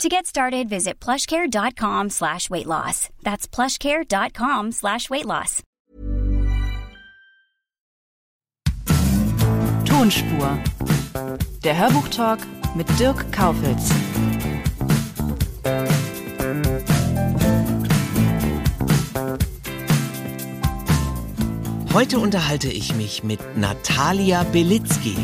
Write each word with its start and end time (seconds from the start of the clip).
To 0.00 0.08
get 0.08 0.26
started, 0.26 0.68
visit 0.68 0.98
plushcare.com 0.98 2.10
slash 2.10 2.50
weight 2.50 2.66
loss. 2.66 3.08
That's 3.22 3.46
plushcare.com 3.46 4.72
slash 4.72 5.08
weight 5.10 5.26
loss. 5.26 5.62
Tonspur. 9.84 10.58
Der 11.62 11.76
Hörbuchtalk 11.76 12.40
mit 12.74 12.88
Dirk 12.98 13.30
Kaufitz. 13.30 13.92
Heute 21.94 22.18
unterhalte 22.18 22.68
ich 22.68 22.94
mich 22.94 23.22
mit 23.22 23.38
Natalia 23.56 24.44
Belitzky. 24.44 25.16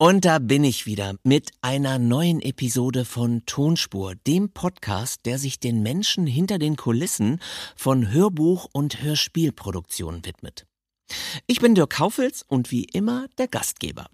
Und 0.00 0.24
da 0.24 0.38
bin 0.38 0.62
ich 0.62 0.86
wieder 0.86 1.16
mit 1.24 1.50
einer 1.60 1.98
neuen 1.98 2.40
Episode 2.40 3.04
von 3.04 3.44
Tonspur, 3.46 4.14
dem 4.14 4.52
Podcast, 4.52 5.26
der 5.26 5.40
sich 5.40 5.58
den 5.58 5.82
Menschen 5.82 6.24
hinter 6.24 6.60
den 6.60 6.76
Kulissen 6.76 7.40
von 7.74 8.12
Hörbuch- 8.12 8.68
und 8.72 9.02
Hörspielproduktionen 9.02 10.24
widmet. 10.24 10.68
Ich 11.48 11.60
bin 11.60 11.74
Dirk 11.74 11.90
Kaufels 11.90 12.44
und 12.46 12.70
wie 12.70 12.84
immer 12.84 13.26
der 13.38 13.48
Gastgeber. 13.48 14.06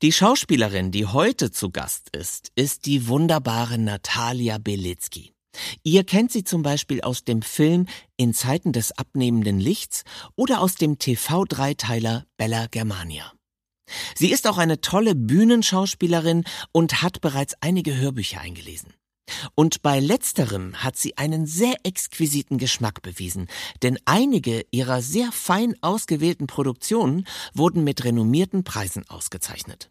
Die 0.00 0.12
Schauspielerin, 0.12 0.92
die 0.92 1.04
heute 1.04 1.50
zu 1.50 1.68
Gast 1.68 2.08
ist, 2.16 2.50
ist 2.54 2.86
die 2.86 3.06
wunderbare 3.06 3.76
Natalia 3.76 4.56
Belitzky. 4.56 5.34
Ihr 5.82 6.04
kennt 6.04 6.32
sie 6.32 6.44
zum 6.44 6.62
Beispiel 6.62 7.02
aus 7.02 7.22
dem 7.22 7.42
Film 7.42 7.86
In 8.16 8.32
Zeiten 8.32 8.72
des 8.72 8.92
abnehmenden 8.92 9.60
Lichts 9.60 10.04
oder 10.36 10.62
aus 10.62 10.76
dem 10.76 10.98
TV-Dreiteiler 10.98 12.24
Bella 12.38 12.66
Germania. 12.70 13.34
Sie 14.14 14.30
ist 14.30 14.46
auch 14.46 14.58
eine 14.58 14.80
tolle 14.80 15.14
Bühnenschauspielerin 15.14 16.44
und 16.72 17.02
hat 17.02 17.20
bereits 17.20 17.54
einige 17.60 17.96
Hörbücher 17.96 18.40
eingelesen. 18.40 18.94
Und 19.54 19.82
bei 19.82 20.00
letzterem 20.00 20.74
hat 20.82 20.96
sie 20.96 21.18
einen 21.18 21.46
sehr 21.46 21.74
exquisiten 21.82 22.58
Geschmack 22.58 23.02
bewiesen, 23.02 23.48
denn 23.82 23.98
einige 24.04 24.64
ihrer 24.70 25.02
sehr 25.02 25.32
fein 25.32 25.74
ausgewählten 25.82 26.46
Produktionen 26.46 27.26
wurden 27.52 27.84
mit 27.84 28.04
renommierten 28.04 28.64
Preisen 28.64 29.08
ausgezeichnet. 29.08 29.90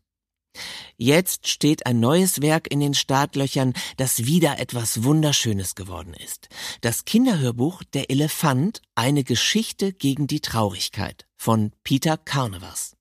Jetzt 0.98 1.48
steht 1.48 1.86
ein 1.86 2.00
neues 2.00 2.42
Werk 2.42 2.72
in 2.72 2.80
den 2.80 2.96
Startlöchern, 2.96 3.74
das 3.98 4.26
wieder 4.26 4.58
etwas 4.58 5.04
Wunderschönes 5.04 5.76
geworden 5.76 6.16
ist. 6.16 6.50
Das 6.82 7.06
Kinderhörbuch 7.06 7.84
Der 7.94 8.10
Elefant, 8.10 8.82
eine 8.96 9.24
Geschichte 9.24 9.94
gegen 9.94 10.26
die 10.26 10.42
Traurigkeit 10.42 11.28
von 11.36 11.72
Peter 11.84 12.18
Carnevers. 12.18 12.97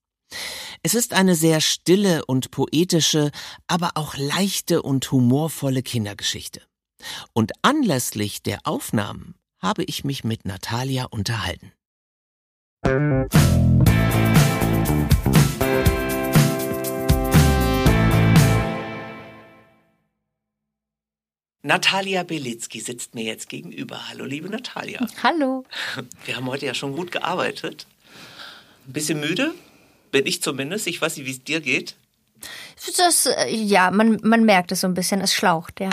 Es 0.83 0.95
ist 0.95 1.13
eine 1.13 1.35
sehr 1.35 1.61
stille 1.61 2.25
und 2.25 2.51
poetische, 2.51 3.31
aber 3.67 3.91
auch 3.95 4.15
leichte 4.17 4.81
und 4.81 5.11
humorvolle 5.11 5.83
Kindergeschichte. 5.83 6.61
Und 7.33 7.51
anlässlich 7.61 8.41
der 8.41 8.59
Aufnahmen 8.63 9.35
habe 9.59 9.83
ich 9.83 10.03
mich 10.03 10.23
mit 10.23 10.45
Natalia 10.45 11.05
unterhalten. 11.05 11.71
Natalia 21.63 22.23
Belitzky 22.23 22.79
sitzt 22.79 23.13
mir 23.13 23.25
jetzt 23.25 23.49
gegenüber. 23.49 24.07
Hallo, 24.07 24.23
liebe 24.23 24.47
Natalia. 24.49 25.05
Hallo. 25.21 25.65
Wir 26.23 26.37
haben 26.37 26.47
heute 26.47 26.65
ja 26.65 26.73
schon 26.73 26.95
gut 26.95 27.11
gearbeitet. 27.11 27.87
Ein 28.87 28.93
bisschen 28.93 29.19
müde? 29.19 29.53
Bin 30.11 30.25
ich 30.25 30.41
zumindest. 30.41 30.87
Ich 30.87 31.01
weiß 31.01 31.17
nicht, 31.17 31.25
wie 31.25 31.31
es 31.31 31.43
dir 31.43 31.61
geht. 31.61 31.95
Das, 32.97 33.25
äh, 33.25 33.49
ja, 33.49 33.91
man, 33.91 34.19
man 34.23 34.43
merkt 34.43 34.71
es 34.71 34.81
so 34.81 34.87
ein 34.87 34.93
bisschen, 34.93 35.21
es 35.21 35.33
schlaucht, 35.33 35.79
ja. 35.79 35.89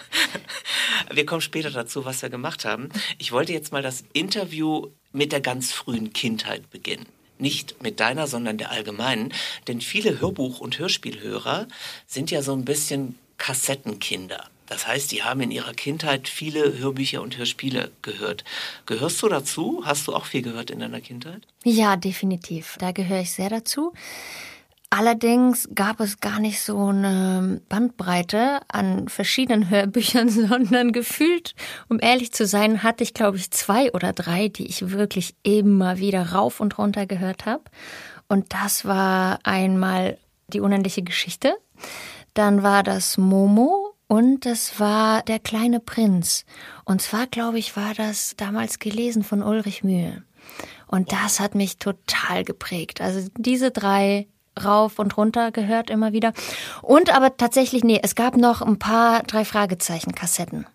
wir 1.10 1.26
kommen 1.26 1.40
später 1.40 1.70
dazu, 1.70 2.04
was 2.04 2.20
wir 2.22 2.28
gemacht 2.28 2.64
haben. 2.64 2.90
Ich 3.16 3.32
wollte 3.32 3.52
jetzt 3.52 3.72
mal 3.72 3.82
das 3.82 4.04
Interview 4.12 4.88
mit 5.12 5.32
der 5.32 5.40
ganz 5.40 5.72
frühen 5.72 6.12
Kindheit 6.12 6.70
beginnen. 6.70 7.06
Nicht 7.38 7.82
mit 7.82 8.00
deiner, 8.00 8.26
sondern 8.26 8.58
der 8.58 8.70
allgemeinen. 8.70 9.32
Denn 9.66 9.80
viele 9.80 10.20
Hörbuch- 10.20 10.60
und 10.60 10.78
Hörspielhörer 10.78 11.66
sind 12.06 12.30
ja 12.30 12.42
so 12.42 12.52
ein 12.52 12.64
bisschen 12.64 13.18
Kassettenkinder. 13.38 14.50
Das 14.68 14.86
heißt, 14.86 15.10
die 15.12 15.22
haben 15.22 15.40
in 15.40 15.50
ihrer 15.50 15.72
Kindheit 15.72 16.28
viele 16.28 16.78
Hörbücher 16.78 17.22
und 17.22 17.36
Hörspiele 17.38 17.90
gehört. 18.02 18.44
Gehörst 18.86 19.22
du 19.22 19.28
dazu? 19.28 19.82
Hast 19.84 20.06
du 20.06 20.14
auch 20.14 20.26
viel 20.26 20.42
gehört 20.42 20.70
in 20.70 20.80
deiner 20.80 21.00
Kindheit? 21.00 21.42
Ja, 21.64 21.96
definitiv. 21.96 22.76
Da 22.78 22.92
gehöre 22.92 23.20
ich 23.20 23.32
sehr 23.32 23.48
dazu. 23.48 23.92
Allerdings 24.90 25.68
gab 25.74 26.00
es 26.00 26.20
gar 26.20 26.40
nicht 26.40 26.60
so 26.62 26.86
eine 26.86 27.60
Bandbreite 27.68 28.60
an 28.68 29.08
verschiedenen 29.08 29.68
Hörbüchern, 29.68 30.28
sondern 30.48 30.92
gefühlt, 30.92 31.54
um 31.88 31.98
ehrlich 32.00 32.32
zu 32.32 32.46
sein, 32.46 32.82
hatte 32.82 33.04
ich, 33.04 33.12
glaube 33.12 33.36
ich, 33.36 33.50
zwei 33.50 33.92
oder 33.92 34.12
drei, 34.12 34.48
die 34.48 34.66
ich 34.66 34.90
wirklich 34.90 35.34
immer 35.42 35.98
wieder 35.98 36.32
rauf 36.32 36.60
und 36.60 36.78
runter 36.78 37.06
gehört 37.06 37.44
habe. 37.44 37.64
Und 38.28 38.52
das 38.52 38.84
war 38.84 39.40
einmal 39.42 40.18
die 40.48 40.60
unendliche 40.60 41.02
Geschichte. 41.02 41.54
Dann 42.32 42.62
war 42.62 42.82
das 42.82 43.18
Momo 43.18 43.87
und 44.08 44.46
das 44.46 44.80
war 44.80 45.22
Der 45.22 45.38
kleine 45.38 45.80
Prinz. 45.80 46.44
Und 46.84 47.02
zwar, 47.02 47.26
glaube 47.26 47.58
ich, 47.58 47.76
war 47.76 47.94
das 47.94 48.34
damals 48.36 48.78
gelesen 48.78 49.22
von 49.22 49.42
Ulrich 49.42 49.84
Mühe. 49.84 50.22
Und 50.86 51.12
das 51.12 51.40
hat 51.40 51.54
mich 51.54 51.76
total 51.76 52.42
geprägt. 52.42 53.00
Also 53.00 53.28
diese 53.36 53.70
drei 53.70 54.26
rauf 54.64 54.98
und 54.98 55.16
runter 55.16 55.52
gehört 55.52 55.90
immer 55.90 56.12
wieder. 56.12 56.32
Und 56.82 57.14
aber 57.14 57.36
tatsächlich, 57.36 57.84
nee, 57.84 58.00
es 58.02 58.14
gab 58.14 58.36
noch 58.36 58.62
ein 58.62 58.78
paar 58.78 59.22
drei 59.24 59.44
Fragezeichen 59.44 60.14
Kassetten. 60.14 60.66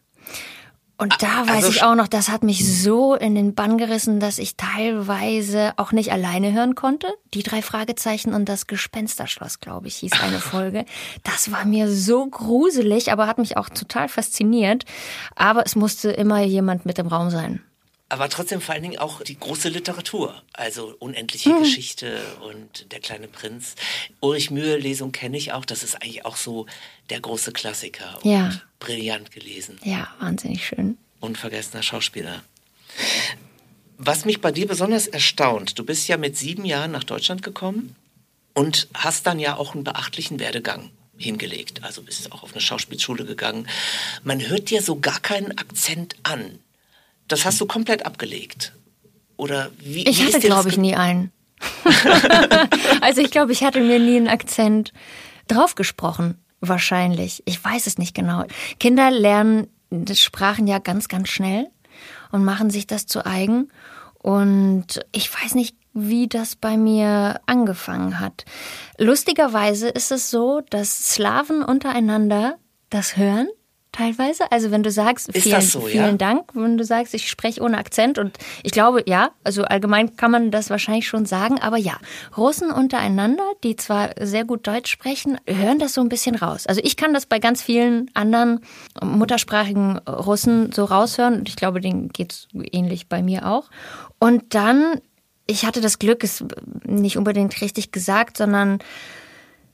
Und 1.03 1.21
da 1.21 1.45
weiß 1.45 1.65
also, 1.65 1.67
ich 1.67 1.83
auch 1.83 1.95
noch, 1.95 2.07
das 2.07 2.29
hat 2.29 2.43
mich 2.43 2.65
so 2.81 3.13
in 3.13 3.35
den 3.35 3.55
Bann 3.55 3.77
gerissen, 3.77 4.21
dass 4.21 4.39
ich 4.39 4.55
teilweise 4.55 5.73
auch 5.75 5.91
nicht 5.91 6.13
alleine 6.13 6.53
hören 6.53 6.75
konnte. 6.75 7.07
Die 7.33 7.43
drei 7.43 7.61
Fragezeichen 7.61 8.33
und 8.33 8.47
das 8.47 8.67
Gespensterschloss, 8.67 9.59
glaube 9.59 9.89
ich, 9.89 9.97
hieß 9.97 10.13
eine 10.21 10.39
Folge. 10.39 10.85
Das 11.25 11.51
war 11.51 11.65
mir 11.65 11.91
so 11.91 12.25
gruselig, 12.25 13.11
aber 13.11 13.27
hat 13.27 13.37
mich 13.37 13.57
auch 13.57 13.67
total 13.67 14.07
fasziniert. 14.07 14.85
Aber 15.35 15.65
es 15.65 15.75
musste 15.75 16.09
immer 16.09 16.41
jemand 16.41 16.85
mit 16.85 16.97
im 16.99 17.07
Raum 17.07 17.29
sein 17.29 17.61
aber 18.13 18.29
trotzdem 18.29 18.61
vor 18.61 18.75
allen 18.75 18.83
Dingen 18.83 18.99
auch 18.99 19.21
die 19.23 19.39
große 19.39 19.69
Literatur, 19.69 20.39
also 20.53 20.95
unendliche 20.99 21.49
hm. 21.49 21.63
Geschichte 21.63 22.21
und 22.47 22.91
der 22.91 22.99
kleine 22.99 23.27
Prinz. 23.27 23.73
Ulrich 24.19 24.51
Mühe 24.51 24.77
Lesung 24.77 25.11
kenne 25.11 25.35
ich 25.35 25.51
auch, 25.51 25.65
das 25.65 25.81
ist 25.81 25.95
eigentlich 25.95 26.23
auch 26.23 26.35
so 26.35 26.67
der 27.09 27.19
große 27.19 27.53
Klassiker 27.53 28.19
ja. 28.23 28.45
und 28.45 28.61
brillant 28.77 29.31
gelesen. 29.31 29.79
Ja, 29.83 30.13
wahnsinnig 30.19 30.63
schön. 30.63 30.99
Unvergessener 31.21 31.81
Schauspieler. 31.81 32.43
Was 33.97 34.25
mich 34.25 34.41
bei 34.41 34.51
dir 34.51 34.67
besonders 34.67 35.07
erstaunt, 35.07 35.79
du 35.79 35.83
bist 35.83 36.07
ja 36.07 36.17
mit 36.17 36.37
sieben 36.37 36.65
Jahren 36.65 36.91
nach 36.91 37.03
Deutschland 37.03 37.41
gekommen 37.41 37.95
und 38.53 38.89
hast 38.93 39.25
dann 39.25 39.39
ja 39.39 39.57
auch 39.57 39.73
einen 39.73 39.83
beachtlichen 39.83 40.39
Werdegang 40.39 40.91
hingelegt. 41.17 41.83
Also 41.83 42.03
bist 42.03 42.31
auch 42.31 42.43
auf 42.43 42.51
eine 42.51 42.61
Schauspielschule 42.61 43.25
gegangen. 43.25 43.67
Man 44.23 44.47
hört 44.47 44.69
dir 44.69 44.83
so 44.83 44.99
gar 44.99 45.19
keinen 45.19 45.57
Akzent 45.57 46.15
an. 46.21 46.59
Das 47.33 47.45
hast 47.45 47.59
du 47.59 47.65
komplett 47.65 48.05
abgelegt. 48.05 48.73
Oder 49.37 49.71
wie? 49.79 50.07
Ich 50.07 50.21
wie 50.21 50.27
hatte, 50.27 50.39
glaube 50.39 50.69
ich, 50.69 50.77
nie 50.77 50.95
einen. 50.95 51.31
also 53.01 53.21
ich 53.21 53.31
glaube, 53.31 53.51
ich 53.51 53.63
hatte 53.63 53.81
mir 53.81 53.97
nie 53.97 54.17
einen 54.17 54.27
Akzent 54.27 54.93
draufgesprochen. 55.47 56.37
Wahrscheinlich. 56.61 57.41
Ich 57.47 57.63
weiß 57.65 57.87
es 57.87 57.97
nicht 57.97 58.13
genau. 58.13 58.43
Kinder 58.79 59.09
lernen 59.09 59.67
Sprachen 60.13 60.67
ja 60.67 60.77
ganz, 60.77 61.07
ganz 61.07 61.29
schnell 61.29 61.69
und 62.31 62.45
machen 62.45 62.69
sich 62.69 62.85
das 62.85 63.07
zu 63.07 63.25
eigen. 63.25 63.71
Und 64.19 65.03
ich 65.11 65.33
weiß 65.33 65.55
nicht, 65.55 65.75
wie 65.91 66.27
das 66.27 66.55
bei 66.55 66.77
mir 66.77 67.41
angefangen 67.47 68.19
hat. 68.19 68.45
Lustigerweise 68.99 69.89
ist 69.89 70.11
es 70.11 70.29
so, 70.29 70.61
dass 70.69 71.15
Slawen 71.15 71.63
untereinander 71.63 72.59
das 72.91 73.17
hören 73.17 73.47
teilweise. 73.93 74.51
Also 74.51 74.71
wenn 74.71 74.83
du 74.83 74.91
sagst, 74.91 75.29
Ist 75.29 75.43
vielen, 75.43 75.61
so, 75.61 75.87
ja? 75.87 76.03
vielen 76.03 76.17
Dank, 76.17 76.49
wenn 76.53 76.77
du 76.77 76.83
sagst, 76.83 77.13
ich 77.13 77.29
spreche 77.29 77.61
ohne 77.61 77.77
Akzent 77.77 78.17
und 78.17 78.37
ich 78.63 78.73
glaube, 78.73 79.03
ja, 79.05 79.31
also 79.45 79.63
allgemein 79.63 80.17
kann 80.17 80.31
man 80.31 80.51
das 80.51 80.69
wahrscheinlich 80.69 81.07
schon 81.07 81.25
sagen, 81.25 81.59
aber 81.59 81.77
ja, 81.77 81.97
Russen 82.35 82.71
untereinander, 82.71 83.43
die 83.63 83.77
zwar 83.77 84.09
sehr 84.19 84.43
gut 84.43 84.67
Deutsch 84.67 84.91
sprechen, 84.91 85.37
hören 85.47 85.79
das 85.79 85.93
so 85.93 86.01
ein 86.01 86.09
bisschen 86.09 86.35
raus. 86.35 86.67
Also 86.67 86.81
ich 86.83 86.97
kann 86.97 87.13
das 87.13 87.25
bei 87.25 87.39
ganz 87.39 87.61
vielen 87.61 88.11
anderen 88.13 88.59
muttersprachigen 89.01 89.99
Russen 89.99 90.71
so 90.73 90.83
raushören 90.83 91.35
und 91.35 91.47
ich 91.47 91.55
glaube, 91.55 91.79
denen 91.79 92.09
geht's 92.09 92.47
ähnlich 92.71 93.07
bei 93.07 93.21
mir 93.21 93.47
auch. 93.47 93.69
Und 94.19 94.55
dann, 94.55 94.99
ich 95.47 95.65
hatte 95.65 95.79
das 95.79 95.99
Glück, 95.99 96.23
ist 96.23 96.43
nicht 96.83 97.17
unbedingt 97.17 97.61
richtig 97.61 97.91
gesagt, 97.91 98.37
sondern 98.37 98.79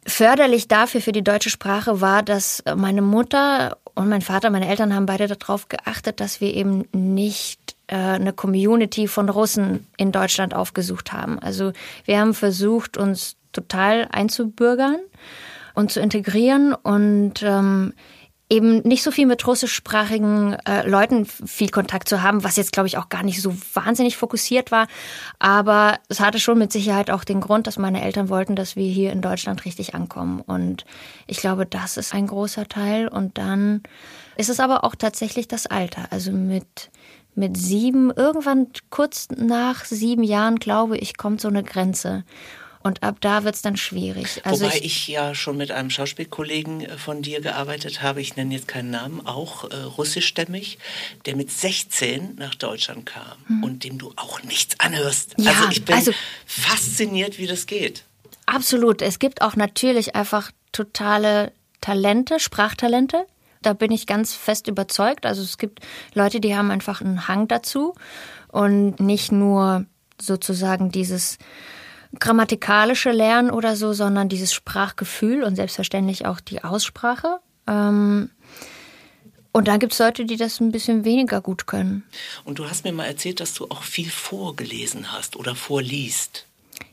Förderlich 0.09 0.67
dafür 0.67 1.01
für 1.01 1.11
die 1.11 1.23
deutsche 1.23 1.49
Sprache 1.49 2.01
war, 2.01 2.23
dass 2.23 2.63
meine 2.75 3.01
Mutter 3.01 3.77
und 3.99 4.07
mein 4.07 4.21
Vater, 4.21 4.49
meine 4.49 4.69
Eltern 4.69 4.95
haben 4.95 5.05
beide 5.05 5.27
darauf 5.27 5.67
geachtet, 5.67 6.21
dass 6.21 6.39
wir 6.39 6.53
eben 6.53 6.85
nicht 6.93 7.75
äh, 7.87 7.95
eine 7.95 8.31
Community 8.31 9.09
von 9.09 9.27
Russen 9.27 9.85
in 9.97 10.13
Deutschland 10.13 10.53
aufgesucht 10.53 11.11
haben. 11.11 11.37
Also 11.39 11.73
wir 12.05 12.17
haben 12.17 12.33
versucht, 12.33 12.95
uns 12.95 13.35
total 13.51 14.07
einzubürgern 14.09 14.99
und 15.73 15.91
zu 15.91 15.99
integrieren 15.99 16.73
und 16.73 17.43
ähm, 17.43 17.93
eben 18.49 18.79
nicht 18.79 19.03
so 19.03 19.11
viel 19.11 19.27
mit 19.27 19.45
russischsprachigen 19.45 20.57
äh, 20.65 20.87
Leuten 20.87 21.25
viel 21.25 21.69
Kontakt 21.69 22.09
zu 22.09 22.23
haben, 22.23 22.43
was 22.43 22.55
jetzt, 22.55 22.71
glaube 22.71 22.87
ich, 22.87 22.97
auch 22.97 23.09
gar 23.09 23.23
nicht 23.23 23.41
so 23.41 23.55
wahnsinnig 23.73 24.17
fokussiert 24.17 24.71
war. 24.71 24.87
Aber 25.37 25.99
es 26.09 26.19
hatte 26.19 26.39
schon 26.39 26.57
mit 26.57 26.71
Sicherheit 26.71 27.11
auch 27.11 27.23
den 27.23 27.41
Grund, 27.41 27.67
dass 27.67 27.77
meine 27.77 28.01
Eltern 28.01 28.29
wollten, 28.29 28.55
dass 28.55 28.75
wir 28.75 28.89
hier 28.89 29.11
in 29.11 29.21
Deutschland 29.21 29.65
richtig 29.65 29.93
ankommen. 29.93 30.41
Und 30.41 30.85
ich 31.27 31.37
glaube, 31.37 31.67
das 31.67 31.97
ist 31.97 32.13
ein 32.15 32.25
großer 32.25 32.67
Teil. 32.67 33.07
Und 33.07 33.37
dann 33.37 33.83
ist 34.35 34.49
es 34.49 34.59
aber 34.59 34.83
auch 34.83 34.95
tatsächlich 34.95 35.47
das 35.47 35.67
Alter. 35.67 36.07
Also 36.09 36.31
mit, 36.31 36.89
mit 37.35 37.55
sieben, 37.55 38.09
irgendwann 38.09 38.67
kurz 38.89 39.27
nach 39.35 39.85
sieben 39.85 40.23
Jahren, 40.23 40.55
glaube 40.55 40.97
ich, 40.97 41.17
kommt 41.17 41.39
so 41.39 41.49
eine 41.49 41.63
Grenze. 41.63 42.23
Und 42.89 43.03
ab 43.03 43.17
da 43.21 43.43
wird's 43.43 43.61
dann 43.61 43.77
schwierig. 43.77 44.41
Also 44.43 44.65
Wobei 44.65 44.79
ich, 44.81 45.07
ja 45.07 45.35
schon 45.35 45.57
mit 45.57 45.69
einem 45.69 45.91
Schauspielkollegen 45.91 46.81
äh, 46.81 46.97
von 46.97 47.21
dir 47.21 47.39
gearbeitet 47.39 48.01
habe, 48.01 48.19
ich 48.19 48.35
nenne 48.35 48.55
jetzt 48.55 48.67
keinen 48.67 48.89
Namen, 48.89 49.27
auch 49.27 49.69
äh, 49.69 49.75
russischstämmig, 49.75 50.79
der 51.27 51.35
mit 51.35 51.51
16 51.51 52.33
nach 52.37 52.55
Deutschland 52.55 53.05
kam 53.05 53.61
und 53.63 53.83
dem 53.83 53.99
du 53.99 54.11
auch 54.15 54.41
nichts 54.41 54.79
anhörst. 54.79 55.35
Ja, 55.37 55.51
also 55.51 55.69
ich 55.69 55.85
bin 55.85 55.93
also- 55.93 56.13
fasziniert, 56.47 57.37
wie 57.37 57.45
das 57.45 57.67
geht. 57.67 58.05
Absolut. 58.47 59.03
Es 59.03 59.19
gibt 59.19 59.43
auch 59.43 59.55
natürlich 59.55 60.15
einfach 60.15 60.49
totale 60.71 61.51
Talente, 61.81 62.39
Sprachtalente. 62.39 63.27
Da 63.61 63.73
bin 63.73 63.91
ich 63.91 64.07
ganz 64.07 64.33
fest 64.33 64.67
überzeugt. 64.67 65.27
Also 65.27 65.43
es 65.43 65.59
gibt 65.59 65.81
Leute, 66.15 66.39
die 66.39 66.55
haben 66.55 66.71
einfach 66.71 67.01
einen 67.01 67.27
Hang 67.27 67.47
dazu 67.47 67.93
und 68.47 68.99
nicht 68.99 69.31
nur 69.31 69.85
sozusagen 70.19 70.89
dieses 70.91 71.37
grammatikalische 72.17 73.11
Lernen 73.11 73.51
oder 73.51 73.75
so, 73.75 73.93
sondern 73.93 74.29
dieses 74.29 74.53
Sprachgefühl 74.53 75.43
und 75.43 75.55
selbstverständlich 75.55 76.25
auch 76.25 76.39
die 76.39 76.63
Aussprache. 76.63 77.39
Ähm, 77.67 78.31
und 79.51 79.67
dann 79.67 79.79
gibt 79.79 79.93
es 79.93 79.99
Leute, 79.99 80.25
die 80.25 80.37
das 80.37 80.59
ein 80.59 80.71
bisschen 80.71 81.05
weniger 81.05 81.41
gut 81.41 81.67
können. 81.67 82.03
Und 82.45 82.59
du 82.59 82.69
hast 82.69 82.83
mir 82.83 82.93
mal 82.93 83.05
erzählt, 83.05 83.39
dass 83.39 83.53
du 83.53 83.65
auch 83.69 83.83
viel 83.83 84.09
vorgelesen 84.09 85.11
hast 85.11 85.35
oder 85.35 85.55
vorliest. 85.55 86.45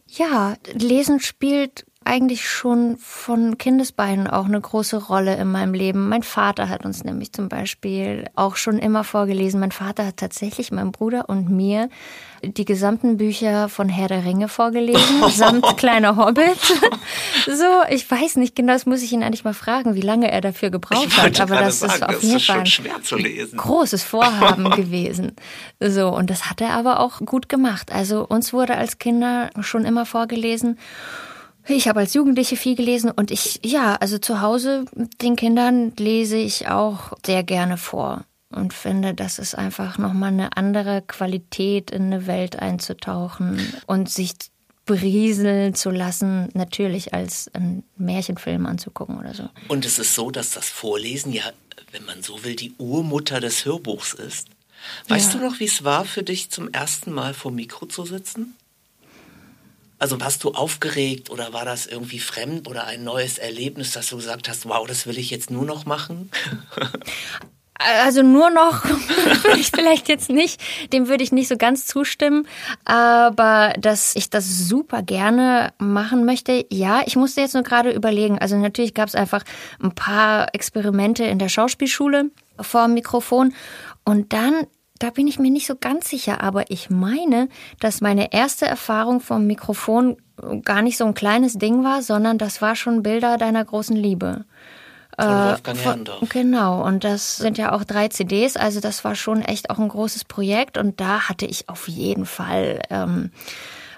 Ja, 0.09 0.57
Lesen 0.73 1.21
spielt 1.21 1.85
eigentlich 2.07 2.49
schon 2.49 2.97
von 2.99 3.59
Kindesbeinen 3.59 4.27
auch 4.27 4.47
eine 4.47 4.61
große 4.61 4.97
Rolle 4.97 5.37
in 5.37 5.51
meinem 5.51 5.75
Leben. 5.75 6.09
Mein 6.09 6.23
Vater 6.23 6.69
hat 6.69 6.85
uns 6.85 7.05
nämlich 7.05 7.33
zum 7.33 7.49
Beispiel 7.49 8.27
auch 8.35 8.57
schon 8.57 8.79
immer 8.79 9.05
vorgelesen. 9.05 9.61
Mein 9.61 9.73
Vater 9.73 10.07
hat 10.07 10.17
tatsächlich 10.17 10.71
meinem 10.71 10.93
Bruder 10.93 11.29
und 11.29 11.51
mir 11.51 11.89
die 12.43 12.65
gesamten 12.65 13.17
Bücher 13.17 13.69
von 13.69 13.89
Herr 13.89 14.09
der 14.09 14.25
Ringe 14.25 14.49
vorgelesen, 14.49 15.29
samt 15.31 15.77
kleiner 15.77 16.17
Hobbit. 16.17 16.59
so, 17.47 17.83
ich 17.91 18.09
weiß 18.11 18.37
nicht 18.37 18.55
genau, 18.55 18.75
das 18.75 18.87
muss 18.87 19.03
ich 19.03 19.13
ihn 19.13 19.23
eigentlich 19.23 19.45
mal 19.45 19.55
fragen, 19.55 19.95
wie 19.95 20.01
lange 20.01 20.31
er 20.31 20.41
dafür 20.41 20.71
gebraucht 20.71 21.17
hat. 21.17 21.41
Aber 21.41 21.57
das 21.57 21.83
ist 21.83 21.99
sagen, 21.99 22.03
auf 22.05 22.15
das 22.15 22.23
jeden 22.23 22.37
ist 22.37 22.47
Fall 22.47 23.21
ein 23.21 23.57
großes 23.57 24.03
Vorhaben 24.03 24.71
gewesen. 24.77 25.33
So, 25.81 26.09
und 26.09 26.31
das 26.31 26.49
hat 26.51 26.61
er 26.61 26.71
aber 26.71 27.01
auch 27.01 27.21
gut 27.21 27.49
gemacht. 27.49 27.93
Also 27.93 28.27
uns 28.27 28.53
wurde 28.53 28.77
als 28.77 28.99
Kinder 28.99 29.51
schon 29.61 29.85
immer 29.85 30.07
vorgelesen. 30.07 30.79
Ich 31.69 31.89
habe 31.89 32.01
als 32.01 32.15
Jugendliche 32.15 32.57
viel 32.57 32.77
gelesen 32.77 33.11
und 33.11 33.31
ich, 33.31 33.61
ja, 33.65 33.97
also 33.97 34.19
zu 34.19 34.41
Hause 34.41 34.85
den 35.21 35.37
Kindern 35.37 35.93
lese 35.99 36.37
ich 36.37 36.69
auch 36.69 37.13
sehr 37.25 37.43
gerne 37.43 37.77
vor 37.77 38.25
und 38.51 38.73
finde, 38.73 39.15
das 39.15 39.39
ist 39.39 39.57
einfach 39.57 39.99
nochmal 39.99 40.29
eine 40.33 40.57
andere 40.57 41.03
Qualität, 41.03 41.91
in 41.91 42.05
eine 42.05 42.27
Welt 42.27 42.57
einzutauchen 42.57 43.73
und 43.87 44.09
sich 44.09 44.33
berieseln 44.85 45.75
zu 45.75 45.91
lassen, 45.91 46.49
natürlich 46.55 47.13
als 47.13 47.51
einen 47.53 47.83
Märchenfilm 47.97 48.67
anzugucken 48.67 49.19
oder 49.19 49.35
so. 49.35 49.49
Und 49.67 49.85
es 49.85 49.99
ist 49.99 50.15
so, 50.15 50.31
dass 50.31 50.53
das 50.53 50.69
Vorlesen 50.69 51.33
ja, 51.33 51.43
wenn 51.91 52.05
man 52.05 52.23
so 52.23 52.45
will, 52.45 52.55
die 52.55 52.73
Urmutter 52.79 53.41
des 53.41 53.65
Hörbuchs 53.65 54.13
ist. 54.15 54.49
Weißt 55.09 55.35
Ja. 55.35 55.41
du 55.41 55.45
noch, 55.47 55.59
wie 55.59 55.65
es 55.65 55.83
war 55.83 56.05
für 56.05 56.23
dich 56.23 56.51
zum 56.51 56.73
ersten 56.73 57.11
Mal 57.11 57.35
vor 57.35 57.51
Mikro 57.51 57.87
zu 57.87 58.05
sitzen? 58.07 58.55
Also 59.99 60.21
warst 60.21 60.45
du 60.45 60.53
aufgeregt 60.53 61.31
oder 61.31 61.53
war 61.53 61.65
das 61.65 61.87
irgendwie 61.87 62.19
fremd 62.19 62.69
oder 62.69 62.85
ein 62.85 63.03
neues 63.03 63.39
Erlebnis, 63.39 63.93
dass 63.93 64.09
du 64.09 64.17
gesagt 64.17 64.49
hast, 64.49 64.69
wow, 64.69 64.87
das 64.87 65.07
will 65.07 65.19
ich 65.19 65.31
jetzt 65.31 65.51
nur 65.51 65.65
noch 65.65 65.87
machen? 65.87 66.31
Also 67.79 68.23
nur 68.23 68.51
noch 68.51 68.85
würde 69.43 69.59
ich 69.59 69.71
vielleicht 69.71 70.09
jetzt 70.09 70.31
nicht, 70.31 70.61
dem 70.93 71.09
würde 71.09 71.23
ich 71.23 71.33
nicht 71.33 71.49
so 71.49 71.57
ganz 71.57 71.87
zustimmen, 71.87 72.47
aber 72.85 73.75
dass 73.79 74.17
ich 74.17 74.31
das 74.31 74.47
super 74.69 75.03
gerne 75.03 75.73
machen 75.79 76.25
möchte, 76.25 76.65
ja, 76.71 77.03
ich 77.05 77.17
musste 77.17 77.43
jetzt 77.43 77.55
nur 77.55 77.63
gerade 77.63 77.91
überlegen. 77.91 78.39
Also 78.39 78.57
natürlich 78.57 78.95
gab 78.95 79.09
es 79.09 79.15
einfach 79.15 79.45
ein 79.83 79.95
paar 79.95 80.55
Experimente 80.55 81.25
in 81.25 81.39
der 81.39 81.49
Schauspielschule 81.49 82.31
vor 82.61 82.85
dem 82.85 82.95
Mikrofon 82.95 83.53
und 84.05 84.33
dann 84.33 84.67
da 84.99 85.11
bin 85.11 85.27
ich 85.29 85.39
mir 85.39 85.51
nicht 85.51 85.67
so 85.67 85.75
ganz 85.79 86.09
sicher, 86.11 86.41
aber 86.43 86.71
ich 86.71 86.91
meine, 86.91 87.49
dass 87.81 88.01
meine 88.01 88.33
erste 88.33 88.67
Erfahrung 88.67 89.21
vom 89.21 89.47
Mikrofon 89.47 90.17
gar 90.65 90.83
nicht 90.83 90.97
so 90.99 91.05
ein 91.05 91.15
kleines 91.15 91.55
Ding 91.59 91.83
war, 91.85 92.03
sondern 92.03 92.39
das 92.39 92.61
war 92.63 92.77
schon 92.77 93.03
Bilder 93.03 93.37
deiner 93.39 93.65
großen 93.65 93.97
Liebe. 93.97 94.45
Von 95.19 95.29
Wolfgang 95.29 95.79
Äh, 95.79 95.81
Von- 95.81 95.93
Herrndorf. 95.93 96.29
Genau, 96.29 96.85
und 96.85 97.03
das 97.05 97.37
sind 97.39 97.57
ja 97.57 97.73
auch 97.73 97.85
drei 97.85 98.09
CDs, 98.09 98.57
also 98.57 98.81
das 98.81 99.03
war 99.05 99.15
schon 99.15 99.41
echt 99.43 99.71
auch 99.71 99.79
ein 99.79 99.89
großes 99.89 100.25
Projekt 100.25 100.77
und 100.77 101.01
da 101.01 101.29
hatte 101.29 101.47
ich 101.47 101.69
auf 101.71 101.89
jeden 101.89 102.27
Fall, 102.27 102.81
ähm, 102.91 103.31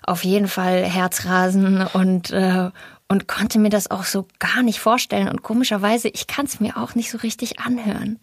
auf 0.04 0.22
jeden 0.24 0.46
Fall 0.48 0.84
Herzrasen 0.84 1.84
und, 1.92 2.30
äh, 2.30 2.70
und 3.08 3.26
konnte 3.26 3.58
mir 3.58 3.70
das 3.70 3.90
auch 3.90 4.04
so 4.04 4.26
gar 4.38 4.62
nicht 4.62 4.80
vorstellen. 4.80 5.28
Und 5.28 5.42
komischerweise, 5.42 6.08
ich 6.08 6.26
kann 6.26 6.44
es 6.44 6.60
mir 6.60 6.76
auch 6.76 6.94
nicht 6.94 7.10
so 7.10 7.18
richtig 7.18 7.58
anhören. 7.58 8.18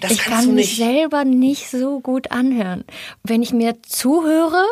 Das 0.00 0.12
ich 0.12 0.20
kann 0.20 0.54
mich 0.54 0.76
selber 0.76 1.24
nicht 1.24 1.68
so 1.68 2.00
gut 2.00 2.30
anhören. 2.30 2.84
Wenn 3.24 3.42
ich 3.42 3.52
mir 3.52 3.82
zuhöre, 3.82 4.64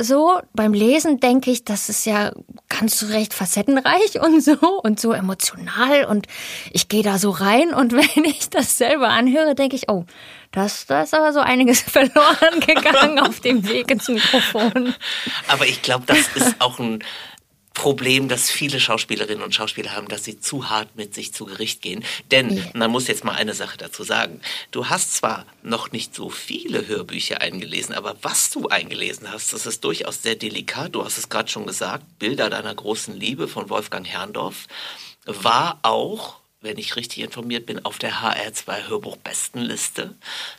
so 0.00 0.38
beim 0.52 0.74
Lesen 0.74 1.20
denke 1.20 1.50
ich, 1.50 1.64
das 1.64 1.88
ist 1.88 2.04
ja 2.04 2.32
ganz 2.68 3.04
recht 3.04 3.32
facettenreich 3.32 4.20
und 4.20 4.42
so 4.42 4.80
und 4.82 5.00
so 5.00 5.12
emotional 5.12 6.04
und 6.04 6.26
ich 6.72 6.88
gehe 6.88 7.02
da 7.02 7.18
so 7.18 7.30
rein 7.30 7.72
und 7.72 7.92
wenn 8.16 8.24
ich 8.24 8.50
das 8.50 8.76
selber 8.76 9.08
anhöre, 9.08 9.54
denke 9.54 9.76
ich, 9.76 9.88
oh, 9.88 10.04
das, 10.52 10.86
da 10.86 11.02
ist 11.02 11.14
aber 11.14 11.32
so 11.32 11.40
einiges 11.40 11.80
verloren 11.90 12.60
gegangen 12.66 13.18
auf 13.18 13.40
dem 13.40 13.66
Weg 13.68 13.90
ins 13.90 14.08
Mikrofon. 14.08 14.94
Aber 15.48 15.66
ich 15.66 15.82
glaube, 15.82 16.04
das 16.06 16.28
ist 16.34 16.56
auch 16.60 16.78
ein 16.78 17.02
Problem, 17.76 18.26
das 18.28 18.50
viele 18.50 18.80
Schauspielerinnen 18.80 19.44
und 19.44 19.54
Schauspieler 19.54 19.94
haben, 19.94 20.08
dass 20.08 20.24
sie 20.24 20.40
zu 20.40 20.70
hart 20.70 20.96
mit 20.96 21.14
sich 21.14 21.34
zu 21.34 21.44
Gericht 21.44 21.82
gehen. 21.82 22.02
Denn 22.30 22.56
Ja. 22.56 22.64
man 22.72 22.90
muss 22.90 23.06
jetzt 23.06 23.22
mal 23.22 23.34
eine 23.34 23.52
Sache 23.52 23.76
dazu 23.76 24.02
sagen. 24.02 24.40
Du 24.70 24.88
hast 24.88 25.14
zwar 25.14 25.44
noch 25.62 25.92
nicht 25.92 26.14
so 26.14 26.30
viele 26.30 26.86
Hörbücher 26.86 27.42
eingelesen, 27.42 27.94
aber 27.94 28.16
was 28.22 28.48
du 28.48 28.68
eingelesen 28.68 29.30
hast, 29.30 29.52
das 29.52 29.66
ist 29.66 29.84
durchaus 29.84 30.22
sehr 30.22 30.36
delikat. 30.36 30.94
Du 30.94 31.04
hast 31.04 31.18
es 31.18 31.28
gerade 31.28 31.50
schon 31.50 31.66
gesagt, 31.66 32.18
Bilder 32.18 32.48
deiner 32.48 32.74
großen 32.74 33.14
Liebe 33.14 33.46
von 33.46 33.68
Wolfgang 33.68 34.06
Herrndorf 34.08 34.66
war 35.26 35.78
auch 35.82 36.36
wenn 36.60 36.78
ich 36.78 36.96
richtig 36.96 37.18
informiert 37.22 37.66
bin, 37.66 37.84
auf 37.84 37.98
der 37.98 38.22
HR2 38.22 38.88
Hörbuch-Bestenliste. 38.88 40.14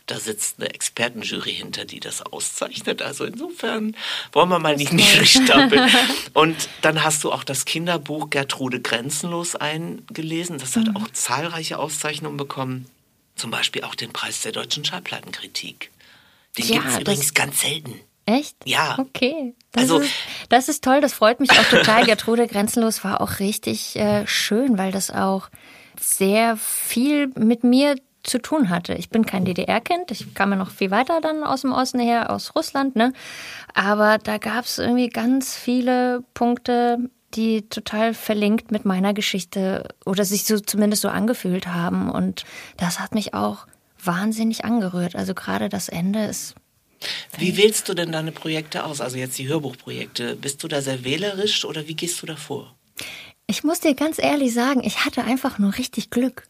Da 0.06 0.18
sitzt 0.18 0.58
eine 0.58 0.72
Expertenjury 0.72 1.52
hinter, 1.54 1.84
die 1.84 2.00
das 2.00 2.22
auszeichnet. 2.22 3.02
Also 3.02 3.24
insofern 3.24 3.96
wollen 4.32 4.48
wir 4.48 4.58
mal 4.58 4.76
nicht 4.76 4.92
niedrig 4.92 5.32
stapeln. 5.32 5.90
Und 6.34 6.56
dann 6.82 7.02
hast 7.02 7.24
du 7.24 7.32
auch 7.32 7.44
das 7.44 7.64
Kinderbuch 7.64 8.30
Gertrude 8.30 8.80
Grenzenlos 8.80 9.56
eingelesen. 9.56 10.58
Das 10.58 10.76
hat 10.76 10.94
auch 10.94 11.08
zahlreiche 11.12 11.78
Auszeichnungen 11.78 12.36
bekommen. 12.36 12.86
Zum 13.34 13.50
Beispiel 13.50 13.84
auch 13.84 13.94
den 13.94 14.12
Preis 14.12 14.40
der 14.42 14.52
deutschen 14.52 14.84
Schallplattenkritik. 14.84 15.90
Den 16.56 16.66
Ja, 16.66 16.74
gibt 16.76 16.88
es 16.88 16.98
übrigens 17.00 17.34
ganz 17.34 17.60
selten. 17.60 18.00
Echt? 18.26 18.56
Ja. 18.64 18.98
Okay. 18.98 19.54
Das, 19.72 19.84
Also- 19.84 20.00
ist, 20.00 20.12
das 20.48 20.68
ist 20.68 20.84
toll, 20.84 21.00
das 21.00 21.12
freut 21.14 21.40
mich 21.40 21.50
auch 21.52 21.64
total. 21.70 22.04
Gertrude 22.04 22.46
Grenzenlos 22.46 23.02
war 23.04 23.20
auch 23.20 23.38
richtig 23.38 23.96
äh, 23.96 24.26
schön, 24.26 24.76
weil 24.76 24.92
das 24.92 25.10
auch 25.10 25.48
sehr 26.00 26.56
viel 26.56 27.28
mit 27.36 27.64
mir 27.64 27.96
zu 28.22 28.38
tun 28.38 28.68
hatte. 28.68 28.94
Ich 28.94 29.10
bin 29.10 29.24
kein 29.24 29.44
DDR-Kind, 29.44 30.10
ich 30.10 30.34
kam 30.34 30.50
ja 30.50 30.56
noch 30.56 30.70
viel 30.70 30.90
weiter 30.90 31.20
dann 31.20 31.44
aus 31.44 31.62
dem 31.62 31.72
Osten 31.72 31.98
her, 31.98 32.30
aus 32.30 32.54
Russland, 32.54 32.96
ne? 32.96 33.12
Aber 33.74 34.18
da 34.18 34.38
gab 34.38 34.64
es 34.64 34.78
irgendwie 34.78 35.08
ganz 35.08 35.56
viele 35.56 36.24
Punkte, 36.34 36.98
die 37.34 37.68
total 37.68 38.14
verlinkt 38.14 38.70
mit 38.70 38.84
meiner 38.84 39.14
Geschichte 39.14 39.88
oder 40.04 40.24
sich 40.24 40.44
so 40.44 40.58
zumindest 40.58 41.02
so 41.02 41.08
angefühlt 41.08 41.66
haben. 41.66 42.10
Und 42.10 42.44
das 42.76 43.00
hat 43.00 43.14
mich 43.14 43.34
auch 43.34 43.66
wahnsinnig 44.02 44.64
angerührt. 44.64 45.14
Also 45.14 45.34
gerade 45.34 45.68
das 45.68 45.88
Ende 45.88 46.24
ist. 46.24 46.54
Wie 47.36 47.56
wählst 47.56 47.88
du 47.88 47.94
denn 47.94 48.12
deine 48.12 48.32
Projekte 48.32 48.84
aus? 48.84 49.00
Also 49.00 49.18
jetzt 49.18 49.38
die 49.38 49.48
Hörbuchprojekte. 49.48 50.36
Bist 50.36 50.62
du 50.62 50.68
da 50.68 50.80
sehr 50.80 51.04
wählerisch 51.04 51.64
oder 51.64 51.86
wie 51.86 51.94
gehst 51.94 52.20
du 52.22 52.26
da 52.26 52.36
vor? 52.36 52.74
Ich 53.50 53.64
muss 53.64 53.80
dir 53.80 53.94
ganz 53.94 54.18
ehrlich 54.18 54.52
sagen, 54.52 54.84
ich 54.84 55.06
hatte 55.06 55.24
einfach 55.24 55.58
nur 55.58 55.78
richtig 55.78 56.10
Glück. 56.10 56.42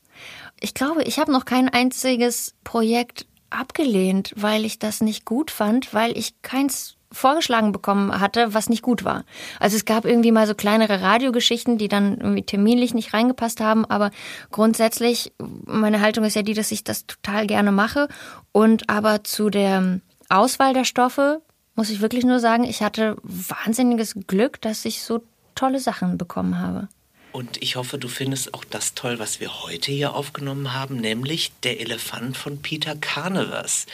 Ich 0.58 0.74
glaube, 0.74 1.04
ich 1.04 1.20
habe 1.20 1.30
noch 1.30 1.44
kein 1.44 1.68
einziges 1.68 2.56
Projekt 2.64 3.24
abgelehnt, 3.50 4.32
weil 4.34 4.64
ich 4.64 4.80
das 4.80 5.00
nicht 5.00 5.24
gut 5.24 5.52
fand, 5.52 5.94
weil 5.94 6.18
ich 6.18 6.42
keins 6.42 6.96
vorgeschlagen 7.12 7.70
bekommen 7.70 8.18
hatte, 8.18 8.52
was 8.52 8.68
nicht 8.68 8.82
gut 8.82 9.04
war. 9.04 9.24
Also 9.60 9.76
es 9.76 9.84
gab 9.84 10.06
irgendwie 10.06 10.32
mal 10.32 10.48
so 10.48 10.56
kleinere 10.56 11.00
Radiogeschichten, 11.00 11.78
die 11.78 11.86
dann 11.86 12.18
irgendwie 12.18 12.42
terminlich 12.42 12.94
nicht 12.94 13.14
reingepasst 13.14 13.60
haben, 13.60 13.84
aber 13.84 14.10
grundsätzlich 14.50 15.32
meine 15.38 16.00
Haltung 16.00 16.24
ist 16.24 16.34
ja 16.34 16.42
die, 16.42 16.54
dass 16.54 16.72
ich 16.72 16.82
das 16.82 17.06
total 17.06 17.46
gerne 17.46 17.70
mache 17.70 18.08
und 18.50 18.90
aber 18.90 19.22
zu 19.22 19.50
der 19.50 20.00
Auswahl 20.28 20.74
der 20.74 20.84
Stoffe 20.84 21.42
muss 21.76 21.90
ich 21.90 22.00
wirklich 22.00 22.24
nur 22.24 22.40
sagen, 22.40 22.64
ich 22.64 22.82
hatte 22.82 23.16
wahnsinniges 23.22 24.16
Glück, 24.26 24.60
dass 24.60 24.84
ich 24.84 25.02
so 25.02 25.22
tolle 25.58 25.80
Sachen 25.80 26.18
bekommen 26.18 26.58
habe. 26.58 26.88
Und 27.32 27.62
ich 27.62 27.76
hoffe, 27.76 27.98
du 27.98 28.08
findest 28.08 28.54
auch 28.54 28.64
das 28.64 28.94
toll, 28.94 29.18
was 29.18 29.38
wir 29.38 29.62
heute 29.62 29.92
hier 29.92 30.14
aufgenommen 30.14 30.72
haben, 30.72 30.96
nämlich 30.96 31.52
der 31.62 31.80
Elefant 31.80 32.36
von 32.36 32.62
Peter 32.62 32.96
Carnevers. 32.96 33.86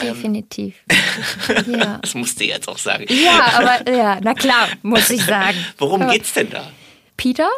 Ähm, 0.00 0.14
Definitiv. 0.14 0.74
Ähm, 1.48 1.74
ja. 1.78 1.98
Das 1.98 2.14
musst 2.14 2.40
du 2.40 2.44
jetzt 2.44 2.66
auch 2.68 2.78
sagen. 2.78 3.04
Ja, 3.08 3.52
aber 3.54 3.90
ja, 3.90 4.18
na 4.22 4.34
klar, 4.34 4.68
muss 4.82 5.10
ich 5.10 5.24
sagen. 5.24 5.58
Worum 5.76 6.02
aber 6.02 6.12
geht's 6.12 6.32
denn 6.32 6.50
da? 6.50 6.70
Peter 7.16 7.48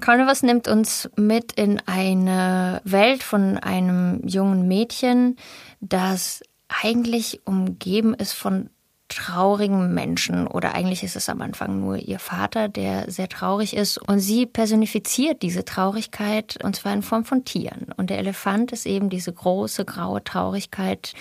Carnevers 0.00 0.42
nimmt 0.42 0.68
uns 0.68 1.08
mit 1.16 1.52
in 1.52 1.80
eine 1.86 2.82
Welt 2.84 3.22
von 3.22 3.58
einem 3.58 4.20
jungen 4.26 4.68
Mädchen, 4.68 5.36
das 5.80 6.42
eigentlich 6.68 7.40
umgeben 7.46 8.12
ist 8.14 8.32
von 8.32 8.70
traurigen 9.08 9.92
Menschen 9.92 10.46
oder 10.46 10.74
eigentlich 10.74 11.02
ist 11.02 11.16
es 11.16 11.28
am 11.28 11.42
Anfang 11.42 11.80
nur 11.80 11.96
ihr 11.96 12.18
Vater, 12.18 12.68
der 12.68 13.10
sehr 13.10 13.28
traurig 13.28 13.76
ist. 13.76 13.98
Und 13.98 14.20
sie 14.20 14.46
personifiziert 14.46 15.42
diese 15.42 15.64
Traurigkeit 15.64 16.58
und 16.62 16.76
zwar 16.76 16.94
in 16.94 17.02
Form 17.02 17.24
von 17.24 17.44
Tieren. 17.44 17.88
Und 17.96 18.10
der 18.10 18.18
Elefant 18.18 18.72
ist 18.72 18.86
eben 18.86 19.10
diese 19.10 19.32
große 19.32 19.84
graue 19.84 20.24
Traurigkeit, 20.24 21.12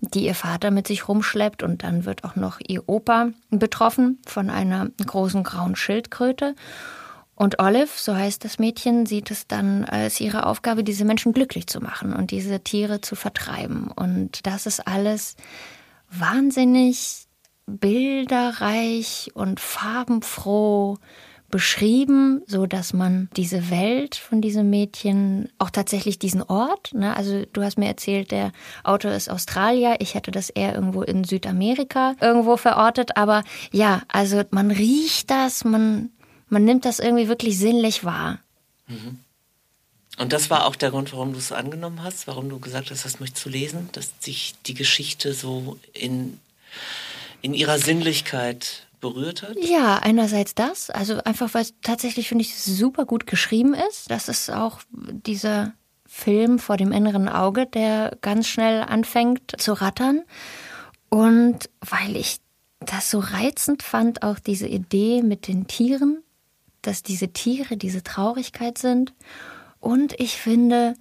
die 0.00 0.26
ihr 0.26 0.34
Vater 0.34 0.70
mit 0.70 0.88
sich 0.88 1.08
rumschleppt. 1.08 1.62
Und 1.62 1.84
dann 1.84 2.04
wird 2.04 2.24
auch 2.24 2.36
noch 2.36 2.58
ihr 2.66 2.88
Opa 2.88 3.28
betroffen 3.50 4.18
von 4.26 4.50
einer 4.50 4.88
großen 5.04 5.44
grauen 5.44 5.76
Schildkröte. 5.76 6.56
Und 7.36 7.58
Olive, 7.58 7.88
so 7.94 8.14
heißt 8.14 8.44
das 8.44 8.58
Mädchen, 8.58 9.06
sieht 9.06 9.30
es 9.30 9.46
dann 9.46 9.84
als 9.84 10.20
ihre 10.20 10.44
Aufgabe, 10.44 10.84
diese 10.84 11.06
Menschen 11.06 11.32
glücklich 11.32 11.68
zu 11.68 11.80
machen 11.80 12.12
und 12.12 12.32
diese 12.32 12.60
Tiere 12.60 13.00
zu 13.00 13.14
vertreiben. 13.14 13.90
Und 13.94 14.46
das 14.46 14.66
ist 14.66 14.86
alles 14.86 15.36
wahnsinnig 16.10 17.26
bilderreich 17.66 19.30
und 19.34 19.60
farbenfroh 19.60 20.98
beschrieben, 21.50 22.42
so 22.46 22.66
dass 22.66 22.92
man 22.92 23.28
diese 23.36 23.70
Welt 23.70 24.14
von 24.14 24.40
diesem 24.40 24.70
Mädchen, 24.70 25.48
auch 25.58 25.70
tatsächlich 25.70 26.18
diesen 26.18 26.42
Ort, 26.42 26.94
ne, 26.94 27.16
also 27.16 27.44
du 27.52 27.62
hast 27.62 27.76
mir 27.76 27.88
erzählt, 27.88 28.30
der 28.30 28.52
Autor 28.84 29.12
ist 29.12 29.28
Australier, 29.28 29.96
ich 29.98 30.14
hätte 30.14 30.30
das 30.30 30.50
eher 30.50 30.74
irgendwo 30.74 31.02
in 31.02 31.24
Südamerika 31.24 32.14
irgendwo 32.20 32.56
verortet, 32.56 33.16
aber 33.16 33.42
ja, 33.72 34.02
also 34.08 34.42
man 34.50 34.70
riecht 34.70 35.30
das, 35.30 35.64
man, 35.64 36.10
man 36.48 36.64
nimmt 36.64 36.84
das 36.84 37.00
irgendwie 37.00 37.28
wirklich 37.28 37.58
sinnlich 37.58 38.04
wahr. 38.04 38.38
Mhm. 38.86 39.18
Und 40.20 40.32
das 40.32 40.50
war 40.50 40.66
auch 40.66 40.76
der 40.76 40.90
Grund, 40.90 41.12
warum 41.12 41.32
du 41.32 41.38
es 41.38 41.50
angenommen 41.50 42.02
hast, 42.02 42.26
warum 42.26 42.48
du 42.48 42.58
gesagt 42.58 42.90
hast, 42.90 43.04
das 43.04 43.20
möchtest 43.20 43.44
du 43.46 43.48
lesen, 43.48 43.88
dass 43.92 44.12
sich 44.20 44.54
die 44.66 44.74
Geschichte 44.74 45.32
so 45.32 45.78
in 45.92 46.38
in 47.42 47.54
ihrer 47.54 47.78
Sinnlichkeit 47.78 48.86
berührt 49.00 49.42
hat? 49.42 49.56
Ja, 49.58 49.96
einerseits 49.96 50.54
das, 50.54 50.90
also 50.90 51.18
einfach, 51.24 51.54
weil 51.54 51.62
es 51.62 51.74
tatsächlich, 51.82 52.28
finde 52.28 52.42
ich, 52.42 52.54
super 52.60 53.06
gut 53.06 53.26
geschrieben 53.26 53.74
ist. 53.74 54.10
Das 54.10 54.28
ist 54.28 54.50
auch 54.50 54.80
dieser 54.92 55.72
Film 56.06 56.58
vor 56.58 56.76
dem 56.76 56.92
inneren 56.92 57.28
Auge, 57.28 57.66
der 57.66 58.16
ganz 58.20 58.46
schnell 58.46 58.82
anfängt 58.82 59.54
zu 59.58 59.72
rattern. 59.72 60.22
Und 61.08 61.70
weil 61.80 62.16
ich 62.16 62.40
das 62.80 63.10
so 63.10 63.20
reizend 63.20 63.82
fand, 63.82 64.22
auch 64.22 64.38
diese 64.38 64.66
Idee 64.66 65.22
mit 65.22 65.48
den 65.48 65.66
Tieren, 65.66 66.22
dass 66.82 67.02
diese 67.02 67.28
Tiere 67.28 67.76
diese 67.76 68.02
Traurigkeit 68.02 68.78
sind. 68.78 69.12
Und 69.80 70.18
ich 70.20 70.36
finde, 70.36 70.94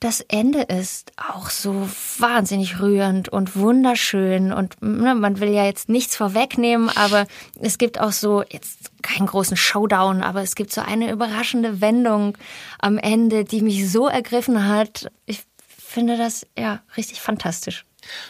das 0.00 0.22
Ende 0.22 0.62
ist 0.62 1.12
auch 1.16 1.50
so 1.50 1.88
wahnsinnig 2.18 2.80
rührend 2.80 3.28
und 3.28 3.54
wunderschön 3.54 4.50
und 4.50 4.80
ne, 4.80 5.14
man 5.14 5.40
will 5.40 5.50
ja 5.50 5.66
jetzt 5.66 5.90
nichts 5.90 6.16
vorwegnehmen, 6.16 6.88
aber 6.88 7.26
es 7.60 7.76
gibt 7.76 8.00
auch 8.00 8.12
so 8.12 8.42
jetzt 8.42 8.90
keinen 9.02 9.26
großen 9.26 9.58
Showdown, 9.58 10.22
aber 10.22 10.40
es 10.42 10.54
gibt 10.54 10.72
so 10.72 10.80
eine 10.80 11.10
überraschende 11.12 11.82
Wendung 11.82 12.38
am 12.78 12.96
Ende, 12.96 13.44
die 13.44 13.60
mich 13.60 13.90
so 13.90 14.08
ergriffen 14.08 14.66
hat. 14.66 15.10
Ich 15.26 15.42
finde 15.66 16.16
das 16.16 16.46
ja 16.58 16.82
richtig 16.96 17.20
fantastisch. 17.20 17.84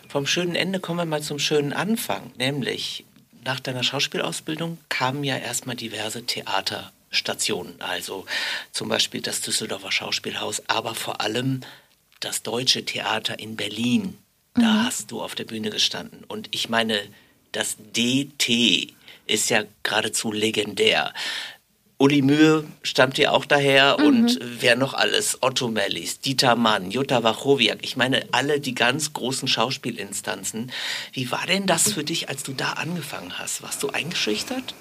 Vom 0.09 0.27
schönen 0.27 0.57
Ende 0.57 0.81
kommen 0.81 0.99
wir 0.99 1.05
mal 1.05 1.23
zum 1.23 1.39
schönen 1.39 1.73
Anfang, 1.73 2.33
nämlich 2.37 3.05
nach 3.45 3.61
deiner 3.61 3.85
Schauspielausbildung 3.85 4.79
kamen 4.89 5.23
ja 5.23 5.37
erstmal 5.37 5.77
diverse 5.77 6.27
Theater 6.27 6.91
Stationen, 7.11 7.75
also 7.81 8.25
zum 8.73 8.89
Beispiel 8.89 9.21
das 9.21 9.41
Düsseldorfer 9.41 9.91
Schauspielhaus, 9.91 10.63
aber 10.69 10.95
vor 10.95 11.21
allem 11.21 11.61
das 12.21 12.43
Deutsche 12.43 12.85
Theater 12.85 13.39
in 13.39 13.57
Berlin. 13.57 14.17
Da 14.55 14.61
mhm. 14.61 14.85
hast 14.85 15.11
du 15.11 15.21
auf 15.21 15.35
der 15.35 15.45
Bühne 15.45 15.71
gestanden. 15.71 16.25
Und 16.29 16.49
ich 16.53 16.69
meine, 16.69 17.01
das 17.53 17.77
DT 17.97 18.95
ist 19.27 19.51
ja 19.51 19.65
geradezu 19.83 20.33
legendär. 20.33 21.13
Uli 21.99 22.23
Mühe 22.23 22.65
stammt 22.83 23.19
ja 23.19 23.31
auch 23.33 23.45
daher 23.45 23.99
mhm. 23.99 24.07
und 24.07 24.39
wer 24.41 24.77
noch 24.77 24.95
alles? 24.95 25.43
Otto 25.43 25.69
Mellis, 25.69 26.21
Dieter 26.21 26.57
Mann, 26.57 26.91
Jutta 26.91 27.23
Wachowiak. 27.23 27.81
Ich 27.83 27.97
meine, 27.97 28.27
alle 28.33 28.59
die 28.59 28.75
ganz 28.75 29.13
großen 29.13 29.49
Schauspielinstanzen. 29.49 30.73
Wie 31.13 31.31
war 31.31 31.45
denn 31.47 31.67
das 31.67 31.93
für 31.93 32.05
dich, 32.05 32.29
als 32.29 32.43
du 32.43 32.53
da 32.53 32.73
angefangen 32.73 33.39
hast? 33.39 33.63
Warst 33.63 33.83
du 33.83 33.91
eingeschüchtert? 33.91 34.75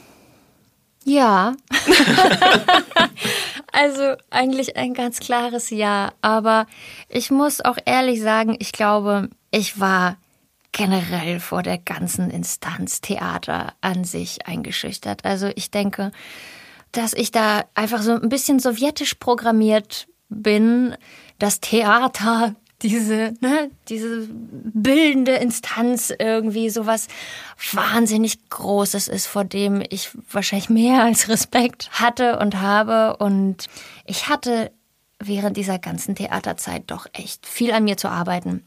Ja. 1.05 1.53
also 3.71 4.15
eigentlich 4.29 4.77
ein 4.77 4.93
ganz 4.93 5.19
klares 5.19 5.69
Ja. 5.69 6.13
Aber 6.21 6.65
ich 7.07 7.31
muss 7.31 7.61
auch 7.61 7.77
ehrlich 7.85 8.21
sagen, 8.21 8.55
ich 8.59 8.71
glaube, 8.71 9.29
ich 9.51 9.79
war 9.79 10.17
generell 10.71 11.39
vor 11.39 11.63
der 11.63 11.77
ganzen 11.77 12.29
Instanz 12.29 13.01
Theater 13.01 13.73
an 13.81 14.03
sich 14.03 14.45
eingeschüchtert. 14.45 15.25
Also 15.25 15.49
ich 15.55 15.71
denke, 15.71 16.11
dass 16.91 17.13
ich 17.13 17.31
da 17.31 17.65
einfach 17.75 18.01
so 18.01 18.13
ein 18.13 18.29
bisschen 18.29 18.59
sowjetisch 18.59 19.15
programmiert 19.15 20.07
bin. 20.29 20.95
Das 21.39 21.59
Theater 21.59 22.55
diese, 22.81 23.33
ne, 23.41 23.69
diese 23.89 24.27
bildende 24.29 25.33
Instanz 25.33 26.13
irgendwie 26.17 26.69
sowas 26.69 27.07
wahnsinnig 27.73 28.49
Großes 28.49 29.07
ist, 29.07 29.27
vor 29.27 29.43
dem 29.43 29.83
ich 29.89 30.11
wahrscheinlich 30.31 30.69
mehr 30.69 31.03
als 31.03 31.29
Respekt 31.29 31.89
hatte 31.91 32.39
und 32.39 32.61
habe. 32.61 33.17
Und 33.17 33.67
ich 34.05 34.29
hatte 34.29 34.71
während 35.19 35.57
dieser 35.57 35.79
ganzen 35.79 36.15
Theaterzeit 36.15 36.83
doch 36.87 37.05
echt 37.13 37.45
viel 37.45 37.71
an 37.71 37.83
mir 37.83 37.97
zu 37.97 38.07
arbeiten. 38.07 38.65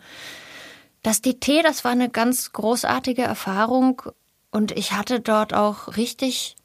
Das 1.02 1.20
DT, 1.20 1.64
das 1.64 1.84
war 1.84 1.92
eine 1.92 2.08
ganz 2.08 2.52
großartige 2.52 3.22
Erfahrung 3.22 4.02
und 4.50 4.70
ich 4.72 4.92
hatte 4.92 5.18
dort 5.18 5.54
auch 5.54 5.96
richtig, 5.96 6.56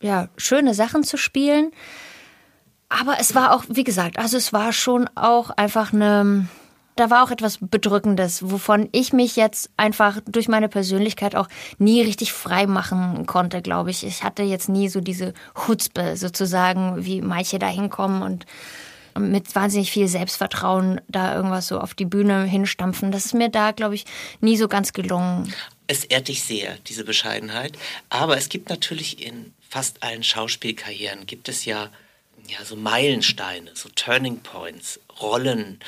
ja, 0.00 0.28
schöne 0.36 0.72
Sachen 0.72 1.02
zu 1.02 1.16
spielen. 1.16 1.72
Aber 2.88 3.18
es 3.18 3.34
war 3.34 3.52
auch, 3.52 3.64
wie 3.68 3.84
gesagt, 3.84 4.18
also 4.18 4.36
es 4.36 4.52
war 4.52 4.72
schon 4.72 5.10
auch 5.16 5.50
einfach 5.50 5.92
eine, 5.92 6.48
da 6.96 7.10
war 7.10 7.22
auch 7.22 7.30
etwas 7.30 7.58
Bedrückendes, 7.60 8.50
wovon 8.50 8.88
ich 8.92 9.12
mich 9.12 9.36
jetzt 9.36 9.70
einfach 9.76 10.20
durch 10.26 10.48
meine 10.48 10.68
Persönlichkeit 10.68 11.36
auch 11.36 11.48
nie 11.78 12.02
richtig 12.02 12.32
frei 12.32 12.66
machen 12.66 13.26
konnte, 13.26 13.62
glaube 13.62 13.90
ich. 13.90 14.04
Ich 14.04 14.22
hatte 14.22 14.42
jetzt 14.42 14.68
nie 14.68 14.88
so 14.88 15.00
diese 15.00 15.34
Hutzpe 15.68 16.16
sozusagen, 16.16 17.04
wie 17.04 17.20
manche 17.20 17.58
da 17.58 17.68
hinkommen 17.68 18.22
und 18.22 18.46
mit 19.18 19.54
wahnsinnig 19.54 19.90
viel 19.90 20.08
Selbstvertrauen 20.08 21.00
da 21.08 21.34
irgendwas 21.34 21.68
so 21.68 21.80
auf 21.80 21.94
die 21.94 22.04
Bühne 22.04 22.44
hinstampfen. 22.44 23.12
Das 23.12 23.26
ist 23.26 23.34
mir 23.34 23.48
da, 23.48 23.70
glaube 23.70 23.94
ich, 23.94 24.04
nie 24.40 24.56
so 24.56 24.68
ganz 24.68 24.92
gelungen. 24.92 25.52
Es 25.86 26.04
ehrt 26.04 26.28
dich 26.28 26.42
sehr, 26.42 26.76
diese 26.86 27.04
Bescheidenheit. 27.04 27.78
Aber 28.10 28.36
es 28.36 28.48
gibt 28.48 28.68
natürlich 28.68 29.24
in 29.24 29.54
fast 29.68 30.02
allen 30.02 30.22
Schauspielkarrieren, 30.22 31.26
gibt 31.26 31.48
es 31.48 31.64
ja 31.64 31.90
ja, 32.48 32.64
so 32.64 32.76
Meilensteine, 32.76 33.70
so 33.74 33.88
Turning 33.94 34.38
Points, 34.40 35.00
Rollen, 35.20 35.80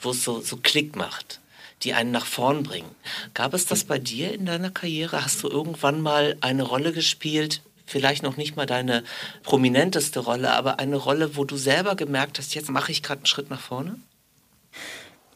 wo 0.00 0.10
es 0.10 0.24
so, 0.24 0.40
so 0.40 0.56
Klick 0.56 0.96
macht, 0.96 1.40
die 1.82 1.94
einen 1.94 2.10
nach 2.10 2.26
vorn 2.26 2.62
bringen. 2.62 2.94
Gab 3.34 3.54
es 3.54 3.66
das 3.66 3.84
bei 3.84 3.98
dir 3.98 4.32
in 4.32 4.46
deiner 4.46 4.70
Karriere? 4.70 5.24
Hast 5.24 5.42
du 5.42 5.48
irgendwann 5.48 6.00
mal 6.00 6.36
eine 6.40 6.62
Rolle 6.62 6.92
gespielt, 6.92 7.62
vielleicht 7.86 8.22
noch 8.22 8.36
nicht 8.36 8.56
mal 8.56 8.66
deine 8.66 9.04
prominenteste 9.42 10.20
Rolle, 10.20 10.52
aber 10.52 10.78
eine 10.78 10.96
Rolle, 10.96 11.36
wo 11.36 11.44
du 11.44 11.56
selber 11.56 11.96
gemerkt 11.96 12.38
hast, 12.38 12.54
jetzt 12.54 12.70
mache 12.70 12.92
ich 12.92 13.02
gerade 13.02 13.20
einen 13.20 13.26
Schritt 13.26 13.50
nach 13.50 13.60
vorne? 13.60 13.96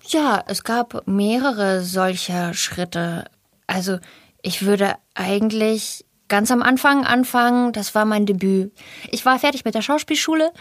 Ja, 0.06 0.42
es 0.46 0.64
gab 0.64 1.06
mehrere 1.06 1.82
solcher 1.82 2.54
Schritte. 2.54 3.26
Also 3.66 3.98
ich 4.40 4.62
würde 4.62 4.94
eigentlich 5.14 6.06
ganz 6.28 6.50
am 6.50 6.62
Anfang 6.62 7.04
anfangen, 7.04 7.72
das 7.72 7.94
war 7.94 8.04
mein 8.04 8.24
Debüt. 8.24 8.72
Ich 9.10 9.24
war 9.26 9.38
fertig 9.38 9.64
mit 9.64 9.74
der 9.74 9.82
Schauspielschule 9.82 10.52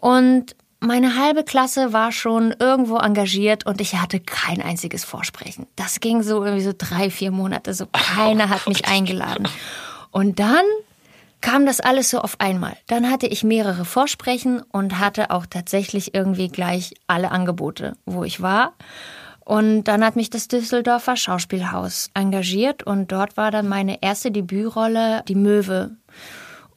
und 0.00 0.56
meine 0.84 1.16
halbe 1.16 1.44
Klasse 1.44 1.92
war 1.92 2.12
schon 2.12 2.54
irgendwo 2.58 2.96
engagiert 2.98 3.66
und 3.66 3.80
ich 3.80 3.94
hatte 3.96 4.20
kein 4.20 4.60
einziges 4.60 5.04
Vorsprechen. 5.04 5.66
Das 5.76 6.00
ging 6.00 6.22
so 6.22 6.44
irgendwie 6.44 6.64
so 6.64 6.72
drei, 6.76 7.10
vier 7.10 7.30
Monate, 7.30 7.74
so 7.74 7.86
keiner 7.86 8.50
hat 8.50 8.66
mich 8.68 8.84
eingeladen. 8.88 9.48
Und 10.10 10.38
dann 10.38 10.64
kam 11.40 11.66
das 11.66 11.80
alles 11.80 12.10
so 12.10 12.20
auf 12.20 12.40
einmal. 12.40 12.76
Dann 12.86 13.10
hatte 13.10 13.26
ich 13.26 13.44
mehrere 13.44 13.84
Vorsprechen 13.84 14.62
und 14.72 14.98
hatte 14.98 15.30
auch 15.30 15.46
tatsächlich 15.46 16.14
irgendwie 16.14 16.48
gleich 16.48 16.94
alle 17.06 17.30
Angebote, 17.30 17.96
wo 18.06 18.24
ich 18.24 18.40
war. 18.40 18.74
Und 19.44 19.84
dann 19.84 20.02
hat 20.02 20.16
mich 20.16 20.30
das 20.30 20.48
Düsseldorfer 20.48 21.16
Schauspielhaus 21.16 22.10
engagiert 22.14 22.82
und 22.82 23.12
dort 23.12 23.36
war 23.36 23.50
dann 23.50 23.68
meine 23.68 24.02
erste 24.02 24.30
Debütrolle 24.30 25.22
die 25.28 25.34
Möwe. 25.34 25.96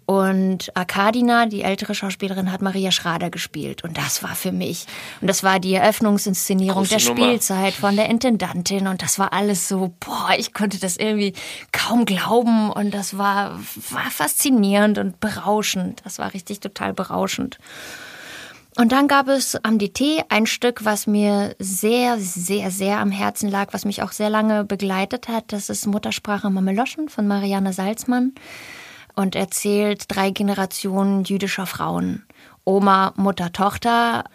Und 0.08 0.72
Arkadina, 0.74 1.48
die 1.48 1.64
ältere 1.64 1.94
Schauspielerin, 1.94 2.50
hat 2.54 2.62
Maria 2.62 2.92
Schrader 2.92 3.30
gespielt. 3.30 3.84
Und 3.84 3.98
das 3.98 4.24
war 4.24 4.36
für 4.36 4.54
mich. 4.54 4.86
Und 5.20 5.28
das 5.28 5.44
war 5.44 5.60
die 5.60 5.74
Eröffnungsinszenierung 5.74 6.86
Große 6.86 6.96
der 6.96 7.14
Nummer. 7.14 7.28
Spielzeit 7.28 7.74
von 7.74 7.98
der 7.98 8.08
Intendantin. 8.08 8.88
Und 8.88 9.02
das 9.02 9.20
war 9.20 9.34
alles 9.34 9.68
so, 9.68 9.94
boah, 10.00 10.30
ich 10.38 10.54
konnte 10.54 10.80
das 10.80 10.96
irgendwie 10.96 11.34
kaum 11.74 12.06
glauben. 12.06 12.72
Und 12.72 12.94
das 12.94 13.18
war, 13.18 13.60
war 13.90 14.10
faszinierend 14.10 14.98
und 14.98 15.20
berauschend. 15.20 16.00
Das 16.06 16.20
war 16.20 16.34
richtig 16.34 16.62
total 16.62 16.94
berauschend. 16.94 17.58
Und 18.78 18.94
dann 18.94 19.10
gab 19.10 19.28
es 19.28 19.62
am 19.62 19.78
DT 19.78 20.24
ein 20.30 20.46
Stück, 20.46 20.86
was 20.86 21.06
mir 21.06 21.54
sehr, 21.60 22.18
sehr, 22.18 22.72
sehr 22.72 23.00
am 23.00 23.12
Herzen 23.12 23.50
lag, 23.50 23.74
was 23.74 23.84
mich 23.84 24.04
auch 24.04 24.14
sehr 24.14 24.30
lange 24.30 24.64
begleitet 24.64 25.28
hat. 25.28 25.52
Das 25.52 25.70
ist 25.70 25.86
Muttersprache 25.86 26.50
Mameloschen 26.50 27.10
von 27.10 27.28
Marianne 27.28 27.74
Salzmann 27.74 28.32
und 29.18 29.36
erzählt 29.36 30.04
drei 30.08 30.30
Generationen 30.30 31.24
jüdischer 31.24 31.66
Frauen. 31.66 32.24
Oma, 32.66 33.14
Mutter, 33.18 33.52
Tochter 33.52 34.26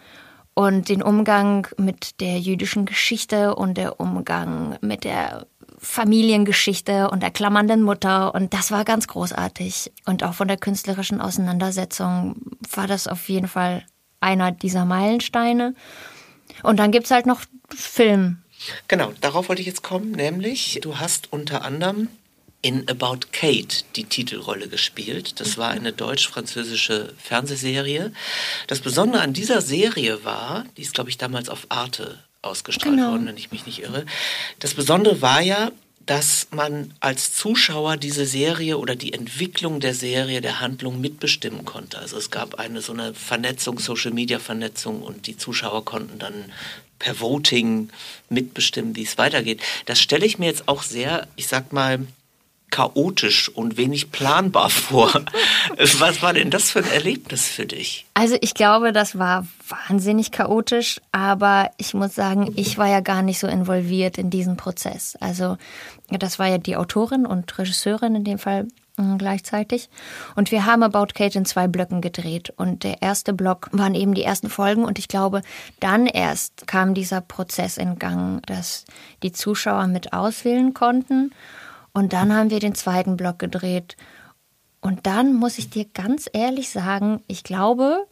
und 0.53 0.89
den 0.89 1.01
Umgang 1.01 1.67
mit 1.77 2.19
der 2.19 2.37
jüdischen 2.39 2.85
Geschichte 2.85 3.55
und 3.55 3.77
der 3.77 4.01
Umgang 4.01 4.77
mit 4.81 5.05
der 5.05 5.47
Familiengeschichte 5.79 7.09
und 7.09 7.23
der 7.23 7.31
klammernden 7.31 7.81
Mutter. 7.81 8.35
Und 8.35 8.53
das 8.53 8.71
war 8.71 8.83
ganz 8.83 9.07
großartig. 9.07 9.93
Und 10.05 10.23
auch 10.23 10.33
von 10.33 10.49
der 10.49 10.57
künstlerischen 10.57 11.21
Auseinandersetzung 11.21 12.35
war 12.73 12.87
das 12.87 13.07
auf 13.07 13.29
jeden 13.29 13.47
Fall 13.47 13.85
einer 14.19 14.51
dieser 14.51 14.83
Meilensteine. 14.83 15.75
Und 16.61 16.77
dann 16.77 16.91
gibt 16.91 17.05
es 17.05 17.11
halt 17.11 17.25
noch 17.25 17.41
Film. 17.73 18.43
Genau, 18.89 19.13
darauf 19.21 19.47
wollte 19.47 19.61
ich 19.61 19.67
jetzt 19.67 19.81
kommen, 19.81 20.11
nämlich 20.11 20.79
du 20.81 20.97
hast 20.97 21.31
unter 21.31 21.63
anderem 21.63 22.09
in 22.63 22.89
About 22.89 23.27
Kate 23.33 23.83
die 23.95 24.05
Titelrolle 24.05 24.69
gespielt. 24.69 25.39
Das 25.39 25.57
war 25.57 25.69
eine 25.69 25.91
deutsch-französische 25.91 27.13
Fernsehserie. 27.21 28.13
Das 28.67 28.79
Besondere 28.79 29.21
an 29.21 29.33
dieser 29.33 29.61
Serie 29.61 30.23
war, 30.23 30.65
die 30.77 30.81
ist, 30.81 30.93
glaube 30.93 31.09
ich, 31.09 31.17
damals 31.17 31.49
auf 31.49 31.67
Arte 31.69 32.17
ausgestrahlt 32.41 32.95
genau. 32.95 33.11
worden, 33.11 33.27
wenn 33.27 33.37
ich 33.37 33.51
mich 33.51 33.65
nicht 33.65 33.83
irre. 33.83 34.05
Das 34.59 34.73
Besondere 34.73 35.21
war 35.21 35.41
ja, 35.41 35.71
dass 36.05 36.47
man 36.51 36.93
als 37.01 37.33
Zuschauer 37.33 37.97
diese 37.97 38.25
Serie 38.25 38.77
oder 38.77 38.95
die 38.95 39.13
Entwicklung 39.13 39.81
der 39.81 39.93
Serie, 39.93 40.39
der 40.39 40.61
Handlung 40.61 41.01
mitbestimmen 41.01 41.65
konnte. 41.65 41.99
Also 41.99 42.17
es 42.17 42.31
gab 42.31 42.55
eine 42.55 42.81
so 42.81 42.93
eine 42.93 43.13
Vernetzung, 43.13 43.77
Social-Media-Vernetzung 43.77 45.01
und 45.01 45.27
die 45.27 45.37
Zuschauer 45.37 45.83
konnten 45.83 46.17
dann 46.19 46.45
per 46.99 47.19
Voting 47.19 47.89
mitbestimmen, 48.29 48.95
wie 48.95 49.03
es 49.03 49.17
weitergeht. 49.17 49.61
Das 49.85 49.99
stelle 49.99 50.25
ich 50.25 50.39
mir 50.39 50.45
jetzt 50.45 50.69
auch 50.69 50.83
sehr, 50.83 51.27
ich 51.35 51.47
sag 51.47 51.73
mal, 51.73 51.99
chaotisch 52.73 53.49
und 53.49 53.77
wenig 53.77 54.11
planbar 54.11 54.69
vor. 54.71 55.11
Was 55.77 56.21
war 56.23 56.33
denn 56.33 56.49
das 56.49 56.71
für 56.71 56.79
ein 56.79 56.91
Erlebnis 56.91 57.47
für 57.47 57.67
dich? 57.67 58.07
Also 58.15 58.35
ich 58.41 58.55
glaube, 58.55 58.91
das 58.91 59.17
war 59.17 59.45
wahnsinnig 59.69 60.31
chaotisch, 60.31 60.99
aber 61.11 61.69
ich 61.77 61.93
muss 61.93 62.15
sagen, 62.15 62.51
ich 62.55 62.79
war 62.79 62.87
ja 62.87 62.99
gar 62.99 63.21
nicht 63.21 63.39
so 63.39 63.47
involviert 63.47 64.17
in 64.17 64.31
diesen 64.31 64.57
Prozess. 64.57 65.15
Also 65.19 65.57
das 66.09 66.39
war 66.39 66.47
ja 66.47 66.57
die 66.57 66.75
Autorin 66.75 67.27
und 67.27 67.55
Regisseurin 67.59 68.15
in 68.15 68.23
dem 68.23 68.39
Fall 68.39 68.67
mm, 68.97 69.17
gleichzeitig. 69.17 69.89
Und 70.35 70.51
wir 70.51 70.65
haben 70.65 70.81
About 70.81 71.13
Kate 71.13 71.37
in 71.37 71.45
zwei 71.45 71.67
Blöcken 71.67 72.01
gedreht. 72.01 72.51
Und 72.55 72.83
der 72.83 73.03
erste 73.03 73.33
Block 73.33 73.69
waren 73.71 73.93
eben 73.93 74.15
die 74.15 74.23
ersten 74.23 74.49
Folgen. 74.49 74.83
Und 74.83 74.97
ich 74.97 75.07
glaube, 75.07 75.43
dann 75.79 76.07
erst 76.07 76.65
kam 76.65 76.95
dieser 76.95 77.21
Prozess 77.21 77.77
in 77.77 77.99
Gang, 77.99 78.43
dass 78.47 78.85
die 79.21 79.31
Zuschauer 79.31 79.85
mit 79.85 80.11
auswählen 80.11 80.73
konnten. 80.73 81.31
Und 81.93 82.13
dann 82.13 82.33
haben 82.33 82.49
wir 82.49 82.59
den 82.59 82.75
zweiten 82.75 83.17
Block 83.17 83.39
gedreht. 83.39 83.95
Und 84.81 85.05
dann 85.05 85.33
muss 85.33 85.57
ich 85.57 85.69
dir 85.69 85.85
ganz 85.85 86.29
ehrlich 86.33 86.69
sagen, 86.69 87.23
ich 87.27 87.43
glaube, 87.43 88.07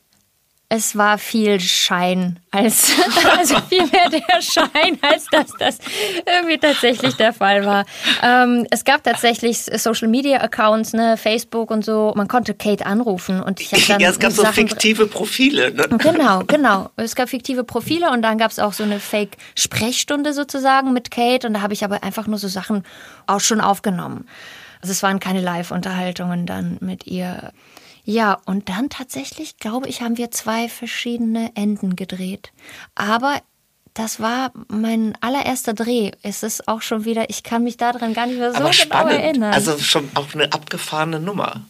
es 0.73 0.95
war 0.95 1.17
viel 1.17 1.59
Schein 1.59 2.39
als, 2.49 2.93
also 3.37 3.57
viel 3.67 3.85
mehr 3.87 4.09
der 4.09 4.41
Schein, 4.41 4.97
als 5.01 5.25
dass 5.25 5.51
das 5.59 5.79
irgendwie 6.25 6.57
tatsächlich 6.59 7.15
der 7.15 7.33
Fall 7.33 7.65
war. 7.65 7.85
Ähm, 8.23 8.65
es 8.71 8.85
gab 8.85 9.03
tatsächlich 9.03 9.57
Social 9.57 10.07
Media 10.07 10.39
Accounts, 10.39 10.93
ne, 10.93 11.17
Facebook 11.17 11.71
und 11.71 11.83
so. 11.83 12.13
Man 12.15 12.29
konnte 12.29 12.53
Kate 12.53 12.85
anrufen 12.85 13.43
und 13.43 13.59
ich 13.59 13.73
habe 13.73 13.83
dann 13.89 13.99
Ja, 13.99 14.11
es 14.11 14.19
gab 14.19 14.31
so 14.31 14.45
fiktive 14.45 15.07
Profile. 15.07 15.73
Ne? 15.73 15.89
Genau, 15.97 16.43
genau. 16.47 16.89
Es 16.95 17.15
gab 17.15 17.27
fiktive 17.27 17.65
Profile 17.65 18.09
und 18.09 18.21
dann 18.21 18.37
gab 18.37 18.51
es 18.51 18.57
auch 18.57 18.71
so 18.71 18.83
eine 18.83 19.01
Fake 19.01 19.35
Sprechstunde 19.55 20.31
sozusagen 20.31 20.93
mit 20.93 21.11
Kate 21.11 21.47
und 21.47 21.55
da 21.55 21.61
habe 21.61 21.73
ich 21.73 21.83
aber 21.83 22.01
einfach 22.01 22.27
nur 22.27 22.39
so 22.39 22.47
Sachen 22.47 22.85
auch 23.27 23.41
schon 23.41 23.59
aufgenommen. 23.59 24.25
Also 24.81 24.93
es 24.93 25.03
waren 25.03 25.19
keine 25.19 25.41
Live-Unterhaltungen 25.41 26.45
dann 26.45 26.77
mit 26.79 27.07
ihr. 27.07 27.51
Ja, 28.03 28.39
und 28.45 28.69
dann 28.69 28.89
tatsächlich, 28.89 29.57
glaube 29.57 29.87
ich, 29.87 30.01
haben 30.01 30.17
wir 30.17 30.31
zwei 30.31 30.69
verschiedene 30.69 31.51
Enden 31.55 31.95
gedreht. 31.95 32.51
Aber 32.95 33.41
das 33.93 34.21
war 34.21 34.53
mein 34.69 35.17
allererster 35.19 35.73
Dreh. 35.73 36.11
Es 36.21 36.43
ist 36.43 36.67
auch 36.67 36.81
schon 36.81 37.03
wieder, 37.03 37.29
ich 37.29 37.43
kann 37.43 37.63
mich 37.63 37.75
daran 37.75 38.13
gar 38.13 38.25
nicht 38.25 38.39
mehr 38.39 38.51
so 38.51 38.57
Aber 38.57 38.71
genau 38.71 39.07
erinnern. 39.07 39.53
Also 39.53 39.77
schon 39.79 40.09
auch 40.13 40.33
eine 40.33 40.53
abgefahrene 40.53 41.19
Nummer. 41.19 41.61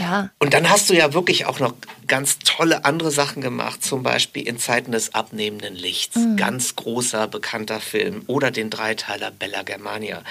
Ja. 0.00 0.30
Und 0.38 0.54
dann 0.54 0.70
hast 0.70 0.88
du 0.88 0.94
ja 0.94 1.12
wirklich 1.12 1.44
auch 1.44 1.60
noch 1.60 1.74
ganz 2.06 2.38
tolle 2.38 2.84
andere 2.86 3.10
Sachen 3.10 3.42
gemacht, 3.42 3.84
zum 3.84 4.02
Beispiel 4.02 4.48
in 4.48 4.58
Zeiten 4.58 4.92
des 4.92 5.14
abnehmenden 5.14 5.74
Lichts. 5.74 6.16
Mhm. 6.16 6.36
Ganz 6.36 6.74
großer, 6.74 7.26
bekannter 7.26 7.80
Film. 7.80 8.22
Oder 8.26 8.50
den 8.50 8.70
Dreiteiler 8.70 9.30
Bella 9.30 9.62
Germania. 9.62 10.22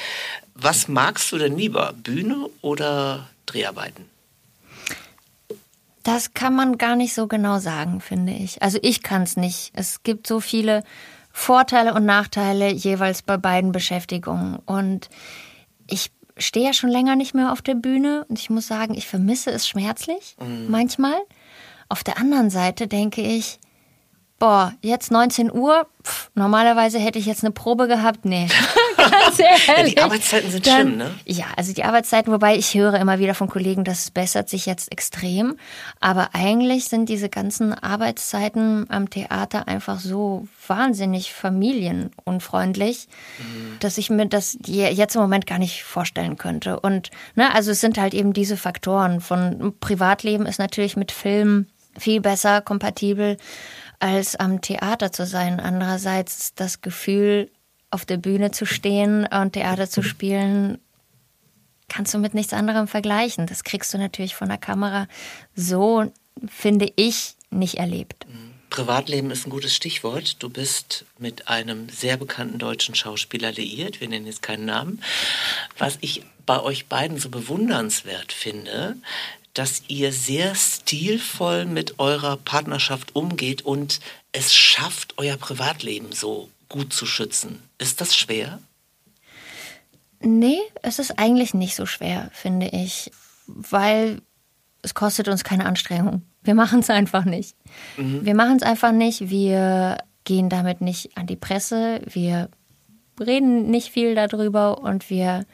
Was 0.55 0.87
magst 0.87 1.31
du 1.31 1.37
denn 1.37 1.55
lieber, 1.55 1.93
Bühne 1.93 2.49
oder 2.61 3.27
Dreharbeiten? 3.45 4.05
Das 6.07 6.33
kann 6.33 6.55
man 6.55 6.77
gar 6.77 6.95
nicht 6.95 7.13
so 7.13 7.27
genau 7.27 7.59
sagen, 7.59 7.99
finde 7.99 8.31
ich. 8.31 8.61
Also 8.61 8.79
ich 8.81 9.03
kann 9.03 9.23
es 9.23 9.35
nicht. 9.35 9.73
Es 9.73 10.03
gibt 10.03 10.25
so 10.25 10.39
viele 10.39 10.85
Vorteile 11.33 11.93
und 11.93 12.05
Nachteile 12.05 12.71
jeweils 12.71 13.23
bei 13.23 13.35
beiden 13.35 13.73
Beschäftigungen. 13.73 14.55
Und 14.65 15.09
ich 15.85 16.13
stehe 16.37 16.67
ja 16.67 16.71
schon 16.71 16.91
länger 16.91 17.17
nicht 17.17 17.33
mehr 17.33 17.51
auf 17.51 17.61
der 17.61 17.75
Bühne 17.75 18.25
und 18.29 18.39
ich 18.39 18.49
muss 18.49 18.67
sagen, 18.67 18.93
ich 18.93 19.05
vermisse 19.05 19.51
es 19.51 19.67
schmerzlich 19.67 20.37
mhm. 20.39 20.67
manchmal. 20.69 21.17
Auf 21.89 22.05
der 22.05 22.17
anderen 22.19 22.49
Seite 22.49 22.87
denke 22.87 23.21
ich, 23.21 23.59
boah, 24.39 24.73
jetzt 24.81 25.11
19 25.11 25.51
Uhr, 25.51 25.87
pff, 26.03 26.31
normalerweise 26.35 26.99
hätte 26.99 27.19
ich 27.19 27.25
jetzt 27.25 27.43
eine 27.43 27.51
Probe 27.51 27.89
gehabt. 27.89 28.23
Nee, 28.23 28.47
ganz 29.25 29.39
ehrlich. 29.39 29.67
Ja, 29.67 29.83
die 29.83 29.99
Arbeitszeiten 29.99 30.51
sind 30.51 30.67
Dann, 30.67 30.81
schlimm, 30.81 30.97
ne? 30.97 31.11
Ja, 31.25 31.45
also 31.55 31.73
die 31.73 31.83
Arbeitszeiten, 31.83 32.31
wobei 32.31 32.55
ich 32.55 32.73
höre 32.73 32.95
immer 32.95 33.19
wieder 33.19 33.35
von 33.35 33.47
Kollegen, 33.47 33.83
das 33.83 34.11
bessert 34.11 34.49
sich 34.49 34.65
jetzt 34.65 34.91
extrem. 34.91 35.57
Aber 35.99 36.29
eigentlich 36.33 36.85
sind 36.85 37.09
diese 37.09 37.29
ganzen 37.29 37.73
Arbeitszeiten 37.73 38.85
am 38.89 39.09
Theater 39.09 39.67
einfach 39.67 39.99
so 39.99 40.47
wahnsinnig 40.67 41.33
familienunfreundlich, 41.33 43.07
mhm. 43.39 43.79
dass 43.79 43.97
ich 43.97 44.09
mir 44.09 44.25
das 44.27 44.57
jetzt 44.65 45.15
im 45.15 45.21
Moment 45.21 45.47
gar 45.47 45.59
nicht 45.59 45.83
vorstellen 45.83 46.37
könnte. 46.37 46.79
Und, 46.79 47.11
ne, 47.35 47.53
also 47.53 47.71
es 47.71 47.81
sind 47.81 47.97
halt 47.97 48.13
eben 48.13 48.33
diese 48.33 48.57
Faktoren 48.57 49.21
von 49.21 49.73
Privatleben 49.79 50.45
ist 50.45 50.59
natürlich 50.59 50.97
mit 50.97 51.11
Film 51.11 51.67
viel 51.97 52.21
besser 52.21 52.61
kompatibel 52.61 53.37
als 53.99 54.35
am 54.35 54.61
Theater 54.61 55.11
zu 55.11 55.25
sein. 55.25 55.59
Andererseits 55.59 56.53
das 56.55 56.81
Gefühl, 56.81 57.49
auf 57.89 58.05
der 58.05 58.17
Bühne 58.17 58.51
zu 58.51 58.65
stehen 58.65 59.25
und 59.25 59.53
Theater 59.53 59.89
zu 59.89 60.01
spielen, 60.01 60.79
kannst 61.87 62.13
du 62.13 62.17
mit 62.17 62.33
nichts 62.33 62.53
anderem 62.53 62.87
vergleichen. 62.87 63.47
Das 63.47 63.63
kriegst 63.63 63.93
du 63.93 63.97
natürlich 63.97 64.35
von 64.35 64.49
der 64.49 64.57
Kamera 64.57 65.07
so, 65.55 66.11
finde 66.47 66.91
ich, 66.95 67.35
nicht 67.49 67.75
erlebt. 67.75 68.25
Privatleben 68.69 69.31
ist 69.31 69.47
ein 69.47 69.51
gutes 69.51 69.73
Stichwort. 69.73 70.43
Du 70.43 70.49
bist 70.49 71.05
mit 71.17 71.47
einem 71.47 71.87
sehr 71.89 72.17
bekannten 72.17 72.59
deutschen 72.59 72.95
Schauspieler 72.95 73.51
liiert. 73.51 74.01
Wir 74.01 74.09
nennen 74.09 74.25
jetzt 74.25 74.41
keinen 74.41 74.65
Namen. 74.65 75.01
Was 75.77 75.97
ich 76.01 76.23
bei 76.45 76.59
euch 76.61 76.87
beiden 76.87 77.17
so 77.17 77.29
bewundernswert 77.29 78.33
finde, 78.33 78.97
dass 79.53 79.83
ihr 79.87 80.11
sehr 80.11 80.53
stilvoll 80.53 81.65
mit 81.65 81.99
eurer 81.99 82.37
Partnerschaft 82.37 83.15
umgeht 83.15 83.63
und 83.63 83.99
es 84.31 84.53
schafft, 84.53 85.15
euer 85.17 85.37
Privatleben 85.37 86.11
so 86.11 86.49
gut 86.69 86.93
zu 86.93 87.05
schützen. 87.05 87.63
Ist 87.77 88.01
das 88.01 88.15
schwer? 88.15 88.59
Nee, 90.19 90.59
es 90.81 90.99
ist 90.99 91.19
eigentlich 91.19 91.53
nicht 91.53 91.75
so 91.75 91.85
schwer, 91.85 92.29
finde 92.33 92.67
ich, 92.67 93.11
weil 93.45 94.21
es 94.81 94.93
kostet 94.93 95.27
uns 95.27 95.43
keine 95.43 95.65
Anstrengung. 95.65 96.23
Wir 96.41 96.55
machen 96.55 96.79
es 96.79 96.89
einfach 96.89 97.25
nicht. 97.25 97.55
Mhm. 97.97 98.25
Wir 98.25 98.35
machen 98.35 98.57
es 98.57 98.63
einfach 98.63 98.91
nicht. 98.91 99.29
Wir 99.29 99.97
gehen 100.23 100.49
damit 100.49 100.81
nicht 100.81 101.17
an 101.17 101.27
die 101.27 101.35
Presse. 101.35 102.01
Wir 102.05 102.49
reden 103.19 103.69
nicht 103.69 103.91
viel 103.91 104.15
darüber 104.15 104.79
und 104.79 105.09
wir 105.09 105.45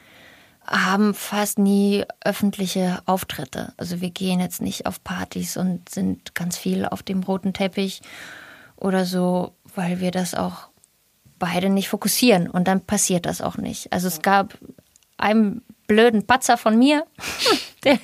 haben 0.66 1.14
fast 1.14 1.58
nie 1.58 2.04
öffentliche 2.24 3.02
Auftritte. 3.06 3.74
Also 3.76 4.00
wir 4.00 4.10
gehen 4.10 4.40
jetzt 4.40 4.62
nicht 4.62 4.86
auf 4.86 5.02
Partys 5.04 5.56
und 5.56 5.88
sind 5.88 6.34
ganz 6.34 6.56
viel 6.56 6.86
auf 6.86 7.02
dem 7.02 7.22
roten 7.22 7.52
Teppich 7.52 8.00
oder 8.76 9.04
so, 9.04 9.52
weil 9.74 10.00
wir 10.00 10.10
das 10.10 10.34
auch 10.34 10.68
beide 11.38 11.68
nicht 11.68 11.88
fokussieren 11.88 12.48
und 12.48 12.68
dann 12.68 12.80
passiert 12.80 13.26
das 13.26 13.40
auch 13.40 13.56
nicht. 13.56 13.92
Also 13.92 14.08
es 14.08 14.22
gab 14.22 14.58
einen 15.16 15.62
blöden 15.86 16.26
Patzer 16.26 16.56
von 16.56 16.78
mir, 16.78 17.04
der, 17.84 17.98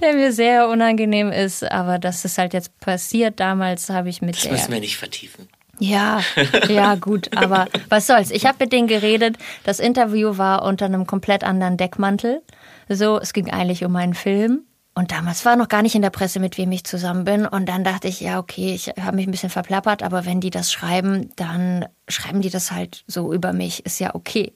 der 0.00 0.14
mir 0.14 0.32
sehr 0.32 0.68
unangenehm 0.68 1.30
ist, 1.30 1.70
aber 1.70 1.98
das 1.98 2.24
ist 2.24 2.38
halt 2.38 2.52
jetzt 2.52 2.78
passiert. 2.80 3.40
Damals 3.40 3.90
habe 3.90 4.08
ich 4.08 4.22
mit 4.22 4.36
das 4.36 4.42
der. 4.42 4.52
Das 4.52 4.60
müssen 4.62 4.72
wir 4.72 4.80
nicht 4.80 4.96
vertiefen. 4.96 5.48
Ja, 5.78 6.20
ja, 6.68 6.94
gut, 6.96 7.34
aber 7.34 7.66
was 7.88 8.06
soll's. 8.06 8.30
Ich 8.30 8.44
habe 8.44 8.58
mit 8.60 8.72
denen 8.72 8.86
geredet. 8.86 9.38
Das 9.64 9.80
Interview 9.80 10.36
war 10.36 10.62
unter 10.62 10.84
einem 10.84 11.06
komplett 11.06 11.42
anderen 11.42 11.78
Deckmantel. 11.78 12.42
So, 12.90 13.18
es 13.18 13.32
ging 13.32 13.50
eigentlich 13.50 13.82
um 13.82 13.92
meinen 13.92 14.12
Film. 14.12 14.64
Und 15.00 15.12
damals 15.12 15.46
war 15.46 15.56
noch 15.56 15.68
gar 15.68 15.80
nicht 15.80 15.94
in 15.94 16.02
der 16.02 16.10
Presse, 16.10 16.40
mit 16.40 16.58
wem 16.58 16.70
ich 16.72 16.84
zusammen 16.84 17.24
bin. 17.24 17.46
Und 17.46 17.70
dann 17.70 17.84
dachte 17.84 18.06
ich, 18.06 18.20
ja, 18.20 18.38
okay, 18.38 18.74
ich 18.74 18.88
habe 19.00 19.16
mich 19.16 19.26
ein 19.26 19.30
bisschen 19.30 19.48
verplappert, 19.48 20.02
aber 20.02 20.26
wenn 20.26 20.42
die 20.42 20.50
das 20.50 20.70
schreiben, 20.70 21.30
dann 21.36 21.86
schreiben 22.06 22.42
die 22.42 22.50
das 22.50 22.70
halt 22.70 23.02
so 23.06 23.32
über 23.32 23.54
mich. 23.54 23.86
Ist 23.86 23.98
ja 23.98 24.14
okay. 24.14 24.52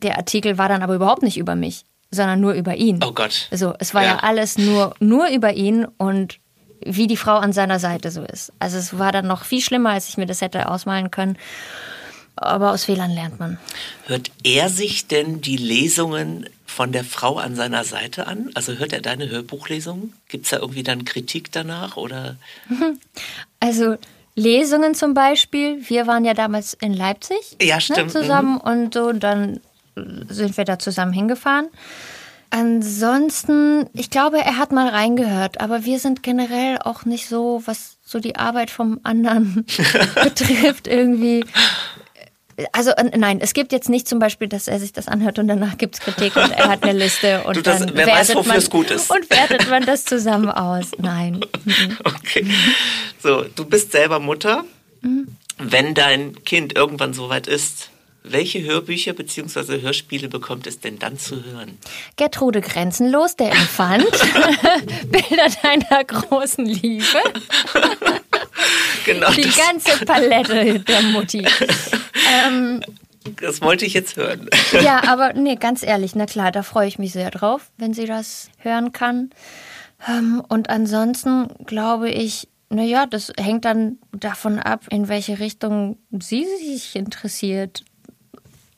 Der 0.00 0.18
Artikel 0.18 0.56
war 0.56 0.68
dann 0.68 0.84
aber 0.84 0.94
überhaupt 0.94 1.24
nicht 1.24 1.36
über 1.36 1.56
mich, 1.56 1.82
sondern 2.12 2.40
nur 2.40 2.52
über 2.52 2.76
ihn. 2.76 3.00
Oh 3.04 3.10
Gott. 3.10 3.48
Also 3.50 3.74
es 3.80 3.92
war 3.92 4.04
ja, 4.04 4.10
ja 4.10 4.16
alles 4.18 4.56
nur, 4.56 4.94
nur 5.00 5.26
über 5.30 5.52
ihn 5.52 5.84
und 5.98 6.38
wie 6.86 7.08
die 7.08 7.16
Frau 7.16 7.38
an 7.38 7.52
seiner 7.52 7.80
Seite 7.80 8.12
so 8.12 8.22
ist. 8.22 8.52
Also 8.60 8.78
es 8.78 8.96
war 9.00 9.10
dann 9.10 9.26
noch 9.26 9.42
viel 9.42 9.60
schlimmer, 9.60 9.90
als 9.90 10.08
ich 10.08 10.16
mir 10.16 10.26
das 10.26 10.42
hätte 10.42 10.68
ausmalen 10.68 11.10
können. 11.10 11.36
Aber 12.36 12.72
aus 12.72 12.84
Fehlern 12.84 13.10
lernt 13.10 13.38
man. 13.38 13.58
Hört 14.06 14.30
er 14.42 14.68
sich 14.68 15.06
denn 15.06 15.40
die 15.40 15.56
Lesungen 15.56 16.48
von 16.66 16.92
der 16.92 17.04
Frau 17.04 17.38
an 17.38 17.54
seiner 17.54 17.84
Seite 17.84 18.26
an? 18.26 18.50
Also 18.54 18.74
hört 18.74 18.92
er 18.92 19.00
deine 19.00 19.28
Hörbuchlesungen? 19.28 20.14
Gibt 20.28 20.44
es 20.44 20.50
da 20.50 20.58
irgendwie 20.58 20.82
dann 20.82 21.04
Kritik 21.04 21.52
danach 21.52 21.96
oder? 21.96 22.36
Also 23.60 23.96
Lesungen 24.34 24.96
zum 24.96 25.14
Beispiel. 25.14 25.88
Wir 25.88 26.08
waren 26.08 26.24
ja 26.24 26.34
damals 26.34 26.74
in 26.74 26.92
Leipzig 26.94 27.56
ja, 27.60 27.78
ne. 27.90 27.96
Ne, 27.96 28.06
zusammen 28.08 28.54
mhm. 28.54 28.60
und 28.60 28.94
so. 28.94 29.12
Dann 29.12 29.60
sind 30.28 30.56
wir 30.56 30.64
da 30.64 30.78
zusammen 30.78 31.12
hingefahren. 31.12 31.68
Ansonsten, 32.50 33.88
ich 33.94 34.10
glaube, 34.10 34.38
er 34.38 34.58
hat 34.58 34.72
mal 34.72 34.88
reingehört, 34.88 35.60
aber 35.60 35.84
wir 35.84 35.98
sind 35.98 36.22
generell 36.22 36.78
auch 36.78 37.06
nicht 37.06 37.26
so, 37.26 37.62
was 37.64 37.96
so 38.04 38.20
die 38.20 38.36
Arbeit 38.36 38.68
vom 38.68 39.00
anderen 39.04 39.64
betrifft, 40.22 40.86
irgendwie 40.86 41.44
also 42.72 42.90
äh, 42.90 43.16
nein, 43.16 43.40
es 43.40 43.54
gibt 43.54 43.72
jetzt 43.72 43.88
nicht 43.88 44.08
zum 44.08 44.18
Beispiel, 44.18 44.48
dass 44.48 44.68
er 44.68 44.78
sich 44.78 44.92
das 44.92 45.08
anhört 45.08 45.38
und 45.38 45.48
danach 45.48 45.78
gibt 45.78 45.94
es 45.94 46.00
Kritik 46.00 46.36
und 46.36 46.50
er 46.50 46.68
hat 46.68 46.82
eine 46.82 46.98
Liste 46.98 47.42
und 47.46 47.56
du, 47.56 47.62
das, 47.62 47.80
dann 47.80 47.90
wer 47.94 48.06
wertet 48.06 48.36
weiß, 48.36 48.46
man, 48.46 48.56
es 48.56 48.70
gut 48.70 48.90
ist. 48.90 49.10
und 49.10 49.28
wertet 49.30 49.68
man 49.70 49.84
das 49.84 50.04
zusammen 50.04 50.50
aus. 50.50 50.92
Nein. 50.98 51.40
Okay. 52.04 52.46
So, 53.22 53.44
du 53.54 53.64
bist 53.64 53.92
selber 53.92 54.18
Mutter. 54.18 54.64
Mhm. 55.02 55.36
Wenn 55.58 55.94
dein 55.94 56.42
Kind 56.44 56.74
irgendwann 56.76 57.12
soweit 57.12 57.46
ist, 57.46 57.90
welche 58.24 58.62
Hörbücher 58.62 59.12
bzw. 59.12 59.80
Hörspiele 59.80 60.28
bekommt 60.28 60.66
es 60.66 60.80
denn 60.80 60.98
dann 60.98 61.18
zu 61.18 61.44
hören? 61.44 61.78
Gertrude 62.16 62.60
Grenzenlos, 62.60 63.36
der 63.36 63.50
Infant, 63.50 64.06
Bilder 65.10 65.48
deiner 65.62 66.04
großen 66.04 66.64
Liebe. 66.64 67.18
genau. 69.04 69.30
Die 69.32 69.42
das. 69.42 69.56
ganze 69.56 70.04
Palette 70.04 70.80
der 70.80 71.02
Mutti. 71.02 71.46
Ähm, 72.46 72.82
das 73.40 73.60
wollte 73.60 73.84
ich 73.84 73.94
jetzt 73.94 74.16
hören. 74.16 74.48
Ja, 74.82 75.02
aber 75.04 75.32
nee, 75.32 75.56
ganz 75.56 75.82
ehrlich, 75.82 76.14
na 76.14 76.26
klar, 76.26 76.52
da 76.52 76.62
freue 76.62 76.88
ich 76.88 76.98
mich 76.98 77.12
sehr 77.12 77.30
drauf, 77.30 77.70
wenn 77.76 77.94
sie 77.94 78.06
das 78.06 78.48
hören 78.58 78.92
kann. 78.92 79.30
Ähm, 80.08 80.42
und 80.48 80.70
ansonsten 80.70 81.48
glaube 81.66 82.10
ich, 82.10 82.48
naja, 82.68 83.06
das 83.06 83.32
hängt 83.38 83.64
dann 83.64 83.98
davon 84.12 84.58
ab, 84.58 84.86
in 84.90 85.08
welche 85.08 85.38
Richtung 85.38 85.98
sie 86.10 86.46
sich 86.58 86.96
interessiert. 86.96 87.84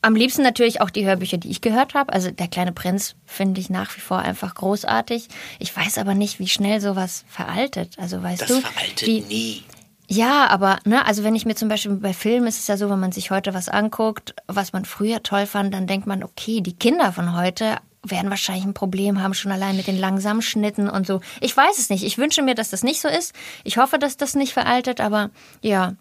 Am 0.01 0.15
liebsten 0.15 0.43
natürlich 0.43 0.81
auch 0.81 0.91
die 0.91 1.05
Hörbücher, 1.05 1.37
die 1.37 1.49
ich 1.49 1.61
gehört 1.61 1.95
habe. 1.95 2.13
Also 2.13 2.29
der 2.29 2.47
kleine 2.47 2.73
Prinz 2.73 3.15
finde 3.25 3.59
ich 3.59 3.71
nach 3.71 3.95
wie 3.95 4.01
vor 4.01 4.19
einfach 4.19 4.53
großartig. 4.53 5.29
Ich 5.57 5.75
weiß 5.75 5.97
aber 5.97 6.13
nicht, 6.13 6.39
wie 6.39 6.47
schnell 6.47 6.79
sowas 6.79 7.25
veraltet. 7.27 7.97
Also 7.97 8.21
weißt 8.21 8.43
das 8.43 8.49
du, 8.49 8.61
veraltet 8.61 9.07
wie, 9.07 9.21
nie. 9.21 9.63
Ja, 10.07 10.47
aber 10.47 10.79
ne, 10.85 11.05
also 11.05 11.23
wenn 11.23 11.35
ich 11.35 11.45
mir 11.45 11.55
zum 11.55 11.69
Beispiel 11.69 11.95
bei 11.95 12.13
Filmen 12.13 12.47
ist 12.47 12.59
es 12.59 12.67
ja 12.67 12.77
so, 12.77 12.89
wenn 12.89 12.99
man 12.99 13.11
sich 13.11 13.31
heute 13.31 13.53
was 13.53 13.69
anguckt, 13.69 14.35
was 14.47 14.73
man 14.73 14.85
früher 14.85 15.23
toll 15.23 15.45
fand, 15.45 15.73
dann 15.73 15.87
denkt 15.87 16.07
man, 16.07 16.23
okay, 16.23 16.61
die 16.61 16.75
Kinder 16.75 17.11
von 17.11 17.35
heute 17.35 17.77
werden 18.03 18.29
wahrscheinlich 18.29 18.65
ein 18.65 18.73
Problem 18.73 19.21
haben, 19.21 19.33
schon 19.33 19.51
allein 19.51 19.75
mit 19.75 19.87
den 19.87 19.97
langsamen 19.97 20.41
Schnitten 20.41 20.89
und 20.89 21.07
so. 21.07 21.21
Ich 21.41 21.55
weiß 21.55 21.79
es 21.79 21.89
nicht. 21.89 22.03
Ich 22.03 22.17
wünsche 22.17 22.41
mir, 22.41 22.55
dass 22.55 22.69
das 22.69 22.83
nicht 22.83 23.01
so 23.01 23.07
ist. 23.07 23.33
Ich 23.63 23.77
hoffe, 23.77 23.97
dass 23.97 24.17
das 24.17 24.35
nicht 24.35 24.53
veraltet, 24.53 25.01
aber 25.01 25.31
ja. 25.61 25.95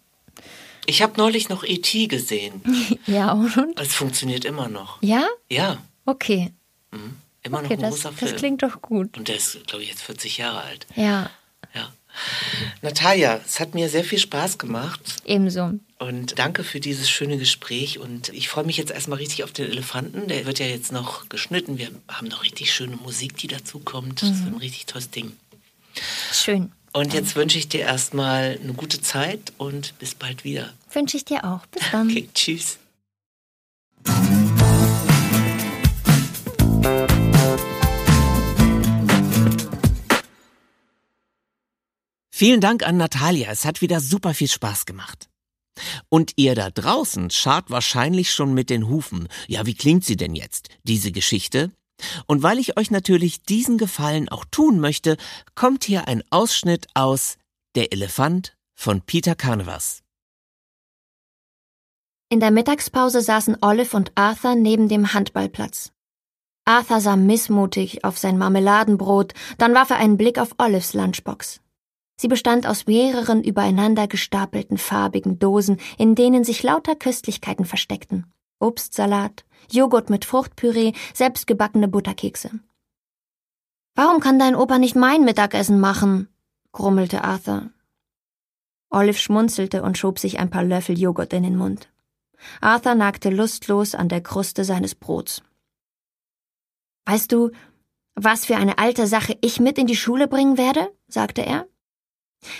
Ich 0.87 1.03
habe 1.03 1.15
neulich 1.17 1.49
noch 1.49 1.65
E.T. 1.65 2.09
gesehen. 2.09 2.63
ja, 3.07 3.33
und? 3.33 3.81
Es 3.81 3.95
funktioniert 3.95 4.45
immer 4.45 4.69
noch. 4.69 4.99
Ja? 5.03 5.27
Ja. 5.51 5.79
Okay. 6.05 6.53
Mhm. 6.91 7.17
Immer 7.43 7.59
okay, 7.59 7.65
noch 7.65 7.71
ein 7.73 7.81
das, 7.81 7.91
großer 7.91 8.13
Film. 8.13 8.31
Das 8.31 8.41
klingt 8.41 8.63
doch 8.63 8.83
gut. 8.83 9.17
Und 9.17 9.29
der 9.29 9.37
ist, 9.37 9.67
glaube 9.67 9.83
ich, 9.83 9.91
jetzt 9.91 10.03
40 10.03 10.39
Jahre 10.39 10.63
alt. 10.63 10.87
Ja. 10.95 11.31
Natalia, 12.83 13.41
es 13.45 13.61
hat 13.61 13.75
mir 13.75 13.89
sehr 13.89 14.05
viel 14.05 14.19
Spaß 14.19 14.59
gemacht. 14.59 15.01
Ebenso. 15.25 15.73
Und 15.99 16.39
danke 16.39 16.65
für 16.65 16.81
dieses 16.81 17.09
schöne 17.09 17.39
Gespräch. 17.39 17.99
Und 17.99 18.29
ich 18.31 18.49
freue 18.49 18.65
mich 18.65 18.77
jetzt 18.77 18.91
erstmal 18.91 19.19
richtig 19.19 19.45
auf 19.45 19.53
den 19.53 19.71
Elefanten. 19.71 20.29
Der 20.29 20.47
wird 20.47 20.59
ja 20.59 20.67
jetzt 20.67 20.93
noch 20.93 21.29
geschnitten. 21.29 21.79
Wir 21.79 21.91
haben 22.09 22.29
noch 22.29 22.43
richtig 22.43 22.73
schöne 22.73 22.97
Musik, 22.97 23.37
die 23.37 23.47
dazu 23.47 23.79
kommt. 23.79 24.23
Mhm. 24.23 24.29
Das 24.29 24.39
ist 24.39 24.47
ein 24.47 24.57
richtig 24.57 24.87
tolles 24.87 25.11
Ding. 25.11 25.33
Schön. 26.33 26.73
Und 26.93 27.13
jetzt 27.13 27.35
wünsche 27.35 27.59
ich 27.59 27.69
dir 27.69 27.81
erstmal 27.81 28.59
eine 28.63 28.73
gute 28.73 29.01
Zeit 29.01 29.53
und 29.59 29.99
bis 29.99 30.15
bald 30.15 30.45
wieder. 30.45 30.73
Wünsche 30.93 31.17
ich 31.17 31.25
dir 31.25 31.45
auch. 31.45 31.67
Bis 31.67 31.83
dann. 31.91 32.09
Okay, 32.09 32.29
tschüss. 32.33 32.79
Vielen 42.45 42.61
Dank 42.61 42.87
an 42.87 42.99
Natalia. 42.99 43.51
Es 43.51 43.65
hat 43.65 43.81
wieder 43.81 44.01
super 44.01 44.35
viel 44.35 44.49
Spaß 44.49 44.85
gemacht. 44.85 45.31
Und 46.11 46.33
ihr 46.37 46.55
da 46.55 46.69
draußen 46.69 47.31
schart 47.31 47.71
wahrscheinlich 47.71 48.33
schon 48.33 48.53
mit 48.53 48.69
den 48.69 48.87
Hufen. 48.87 49.29
Ja, 49.49 49.65
wie 49.65 49.73
klingt 49.73 50.05
sie 50.05 50.19
denn 50.19 50.35
jetzt, 50.35 50.69
diese 50.83 51.11
Geschichte? 51.11 51.71
Und 52.27 52.43
weil 52.43 52.59
ich 52.59 52.77
euch 52.77 52.91
natürlich 52.91 53.45
diesen 53.45 53.79
Gefallen 53.79 54.29
auch 54.29 54.45
tun 54.45 54.79
möchte, 54.79 55.17
kommt 55.55 55.85
hier 55.85 56.07
ein 56.07 56.23
Ausschnitt 56.29 56.87
aus 56.93 57.39
Der 57.77 57.95
Elefant 57.95 58.55
von 58.79 59.01
Peter 59.01 59.35
Canvas. 59.35 60.03
In 62.29 62.41
der 62.41 62.51
Mittagspause 62.51 63.23
saßen 63.23 63.57
Olive 63.63 63.97
und 63.97 64.13
Arthur 64.17 64.55
neben 64.55 64.91
dem 64.91 65.15
Handballplatz. 65.15 65.93
Arthur 66.67 67.01
sah 67.01 67.17
missmutig 67.17 68.05
auf 68.05 68.19
sein 68.19 68.37
Marmeladenbrot, 68.37 69.33
dann 69.57 69.73
warf 69.73 69.89
er 69.89 69.97
einen 69.97 70.19
Blick 70.19 70.39
auf 70.39 70.57
Olives 70.59 70.93
Lunchbox. 70.93 71.64
Sie 72.17 72.29
bestand 72.29 72.67
aus 72.67 72.87
mehreren 72.87 73.43
übereinander 73.43 74.07
gestapelten 74.07 74.79
farbigen 74.79 75.39
Dosen, 75.39 75.79
in 75.99 76.15
denen 76.15 76.45
sich 76.45 76.63
lauter 76.63 76.95
Köstlichkeiten 76.95 77.65
versteckten. 77.65 78.33
Obstsalat, 78.61 79.45
Joghurt 79.71 80.11
mit 80.11 80.25
Fruchtpüree, 80.25 80.93
selbstgebackene 81.13 81.89
Butterkekse. 81.89 82.51
Warum 83.97 84.21
kann 84.21 84.39
dein 84.39 84.57
Opa 84.57 84.79
nicht 84.79 84.97
mein 84.97 85.25
Mittagessen 85.25 85.81
machen? 85.81 86.29
grummelte 86.73 87.23
Arthur. 87.23 87.71
Olive 88.91 89.19
schmunzelte 89.19 89.83
und 89.83 89.99
schob 89.99 90.19
sich 90.19 90.39
ein 90.39 90.51
paar 90.51 90.65
Löffel 90.65 90.99
Joghurt 90.99 91.33
in 91.33 91.43
den 91.43 91.57
Mund. 91.57 91.89
Arthur 92.61 92.95
nagte 92.95 93.31
lustlos 93.31 93.95
an 93.95 94.09
der 94.09 94.21
Kruste 94.21 94.65
seines 94.65 94.95
Brots. 94.95 95.43
Weißt 97.07 97.31
du, 97.33 97.51
was 98.15 98.45
für 98.45 98.57
eine 98.57 98.79
alte 98.79 99.07
Sache 99.07 99.37
ich 99.41 99.61
mit 99.61 99.79
in 99.79 99.87
die 99.87 99.97
Schule 99.97 100.29
bringen 100.29 100.57
werde? 100.57 100.93
sagte 101.09 101.43
er. 101.43 101.67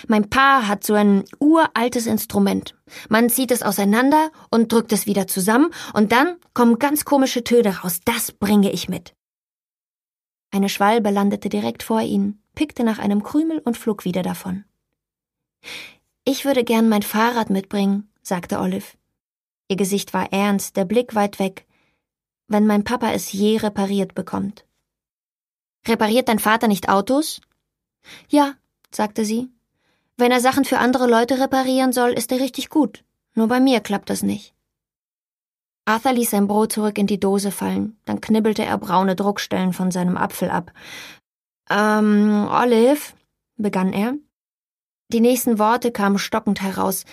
Mein 0.07 0.29
Pa 0.29 0.67
hat 0.67 0.83
so 0.83 0.93
ein 0.93 1.23
uraltes 1.39 2.07
Instrument. 2.07 2.75
Man 3.09 3.29
zieht 3.29 3.51
es 3.51 3.63
auseinander 3.63 4.31
und 4.49 4.71
drückt 4.71 4.91
es 4.93 5.05
wieder 5.05 5.27
zusammen 5.27 5.71
und 5.93 6.11
dann 6.11 6.37
kommen 6.53 6.79
ganz 6.79 7.05
komische 7.05 7.43
Töne 7.43 7.79
raus. 7.79 7.99
Das 8.05 8.31
bringe 8.31 8.71
ich 8.71 8.89
mit. 8.89 9.13
Eine 10.51 10.69
Schwalbe 10.69 11.09
landete 11.09 11.49
direkt 11.49 11.83
vor 11.83 12.01
ihnen, 12.01 12.41
pickte 12.55 12.83
nach 12.83 12.99
einem 12.99 13.23
Krümel 13.23 13.59
und 13.59 13.77
flog 13.77 14.05
wieder 14.05 14.23
davon. 14.23 14.63
Ich 16.23 16.45
würde 16.45 16.63
gern 16.63 16.89
mein 16.89 17.03
Fahrrad 17.03 17.49
mitbringen, 17.49 18.09
sagte 18.21 18.59
Olive. 18.59 18.97
Ihr 19.67 19.75
Gesicht 19.75 20.13
war 20.13 20.31
ernst, 20.31 20.77
der 20.77 20.85
Blick 20.85 21.15
weit 21.15 21.39
weg. 21.39 21.65
Wenn 22.47 22.67
mein 22.67 22.83
Papa 22.83 23.11
es 23.11 23.31
je 23.31 23.57
repariert 23.57 24.13
bekommt. 24.13 24.65
Repariert 25.87 26.29
dein 26.29 26.39
Vater 26.39 26.67
nicht 26.67 26.89
Autos? 26.89 27.41
Ja, 28.29 28.53
sagte 28.91 29.25
sie. 29.25 29.54
Wenn 30.17 30.31
er 30.31 30.39
Sachen 30.39 30.65
für 30.65 30.79
andere 30.79 31.07
Leute 31.07 31.39
reparieren 31.39 31.91
soll, 31.91 32.11
ist 32.11 32.31
er 32.31 32.39
richtig 32.39 32.69
gut. 32.69 33.03
Nur 33.33 33.47
bei 33.47 33.59
mir 33.59 33.81
klappt 33.81 34.09
das 34.09 34.23
nicht. 34.23 34.53
Arthur 35.85 36.13
ließ 36.13 36.31
sein 36.31 36.47
Brot 36.47 36.71
zurück 36.71 36.97
in 36.97 37.05
die 37.05 37.19
Dose 37.19 37.51
fallen, 37.51 37.99
dann 38.05 38.19
knibbelte 38.19 38.65
er 38.65 38.77
braune 38.77 39.15
Druckstellen 39.15 39.71
von 39.71 39.91
seinem 39.91 40.17
Apfel 40.17 40.49
ab. 40.49 40.71
Ähm, 41.69 42.47
Olive, 42.49 43.13
begann 43.57 43.93
er. 43.93 44.15
Die 45.09 45.19
nächsten 45.19 45.59
Worte 45.59 45.91
kamen 45.91 46.17
stockend 46.17 46.61
heraus. 46.61 47.05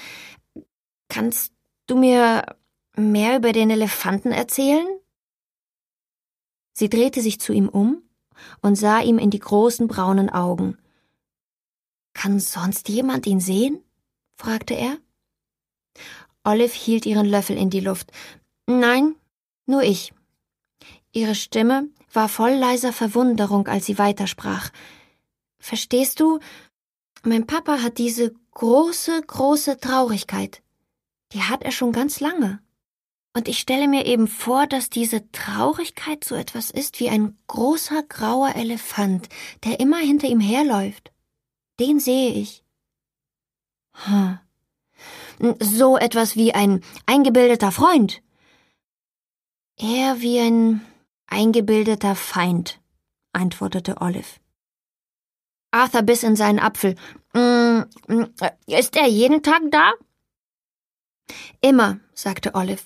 Kannst 1.08 1.52
du 1.86 1.96
mir 1.96 2.56
mehr 2.96 3.36
über 3.36 3.52
den 3.52 3.68
Elefanten 3.68 4.32
erzählen? 4.32 4.86
Sie 6.72 6.88
drehte 6.88 7.20
sich 7.20 7.38
zu 7.38 7.52
ihm 7.52 7.68
um 7.68 8.02
und 8.62 8.76
sah 8.76 9.00
ihm 9.00 9.18
in 9.18 9.28
die 9.28 9.38
großen 9.38 9.88
braunen 9.88 10.30
Augen. 10.30 10.78
Kann 12.12 12.40
sonst 12.40 12.88
jemand 12.88 13.26
ihn 13.26 13.40
sehen? 13.40 13.82
fragte 14.36 14.74
er. 14.74 14.98
Olive 16.44 16.74
hielt 16.74 17.06
ihren 17.06 17.26
Löffel 17.26 17.56
in 17.56 17.70
die 17.70 17.80
Luft. 17.80 18.10
Nein, 18.66 19.14
nur 19.66 19.82
ich. 19.82 20.12
Ihre 21.12 21.34
Stimme 21.34 21.88
war 22.12 22.28
voll 22.28 22.52
leiser 22.52 22.92
Verwunderung, 22.92 23.68
als 23.68 23.86
sie 23.86 23.98
weitersprach. 23.98 24.70
Verstehst 25.58 26.20
du? 26.20 26.40
Mein 27.22 27.46
Papa 27.46 27.82
hat 27.82 27.98
diese 27.98 28.34
große, 28.52 29.22
große 29.22 29.78
Traurigkeit. 29.78 30.62
Die 31.32 31.42
hat 31.42 31.62
er 31.62 31.70
schon 31.70 31.92
ganz 31.92 32.20
lange. 32.20 32.60
Und 33.34 33.48
ich 33.48 33.58
stelle 33.58 33.88
mir 33.88 34.04
eben 34.04 34.28
vor, 34.28 34.66
dass 34.66 34.90
diese 34.90 35.30
Traurigkeit 35.32 36.24
so 36.24 36.34
etwas 36.34 36.70
ist 36.70 37.00
wie 37.00 37.08
ein 37.08 37.38
großer 37.46 38.02
grauer 38.02 38.54
Elefant, 38.56 39.28
der 39.64 39.80
immer 39.80 39.98
hinter 39.98 40.28
ihm 40.28 40.40
herläuft. 40.40 41.12
Den 41.80 42.00
sehe 42.00 42.32
ich. 42.32 42.64
Hm. 43.92 44.38
So 45.58 45.96
etwas 45.96 46.36
wie 46.36 46.54
ein 46.54 46.82
eingebildeter 47.06 47.72
Freund. 47.72 48.22
Eher 49.76 50.20
wie 50.20 50.38
ein 50.38 50.80
eingebildeter 51.26 52.14
Feind, 52.14 52.80
antwortete 53.32 54.00
Olive. 54.00 54.40
Arthur 55.72 56.02
biss 56.02 56.22
in 56.22 56.36
seinen 56.36 56.58
Apfel. 56.58 56.94
Mm, 57.32 57.84
mm, 58.06 58.24
ist 58.66 58.96
er 58.96 59.08
jeden 59.08 59.42
Tag 59.42 59.62
da? 59.70 59.92
Immer, 61.60 61.98
sagte 62.14 62.54
Olive. 62.54 62.82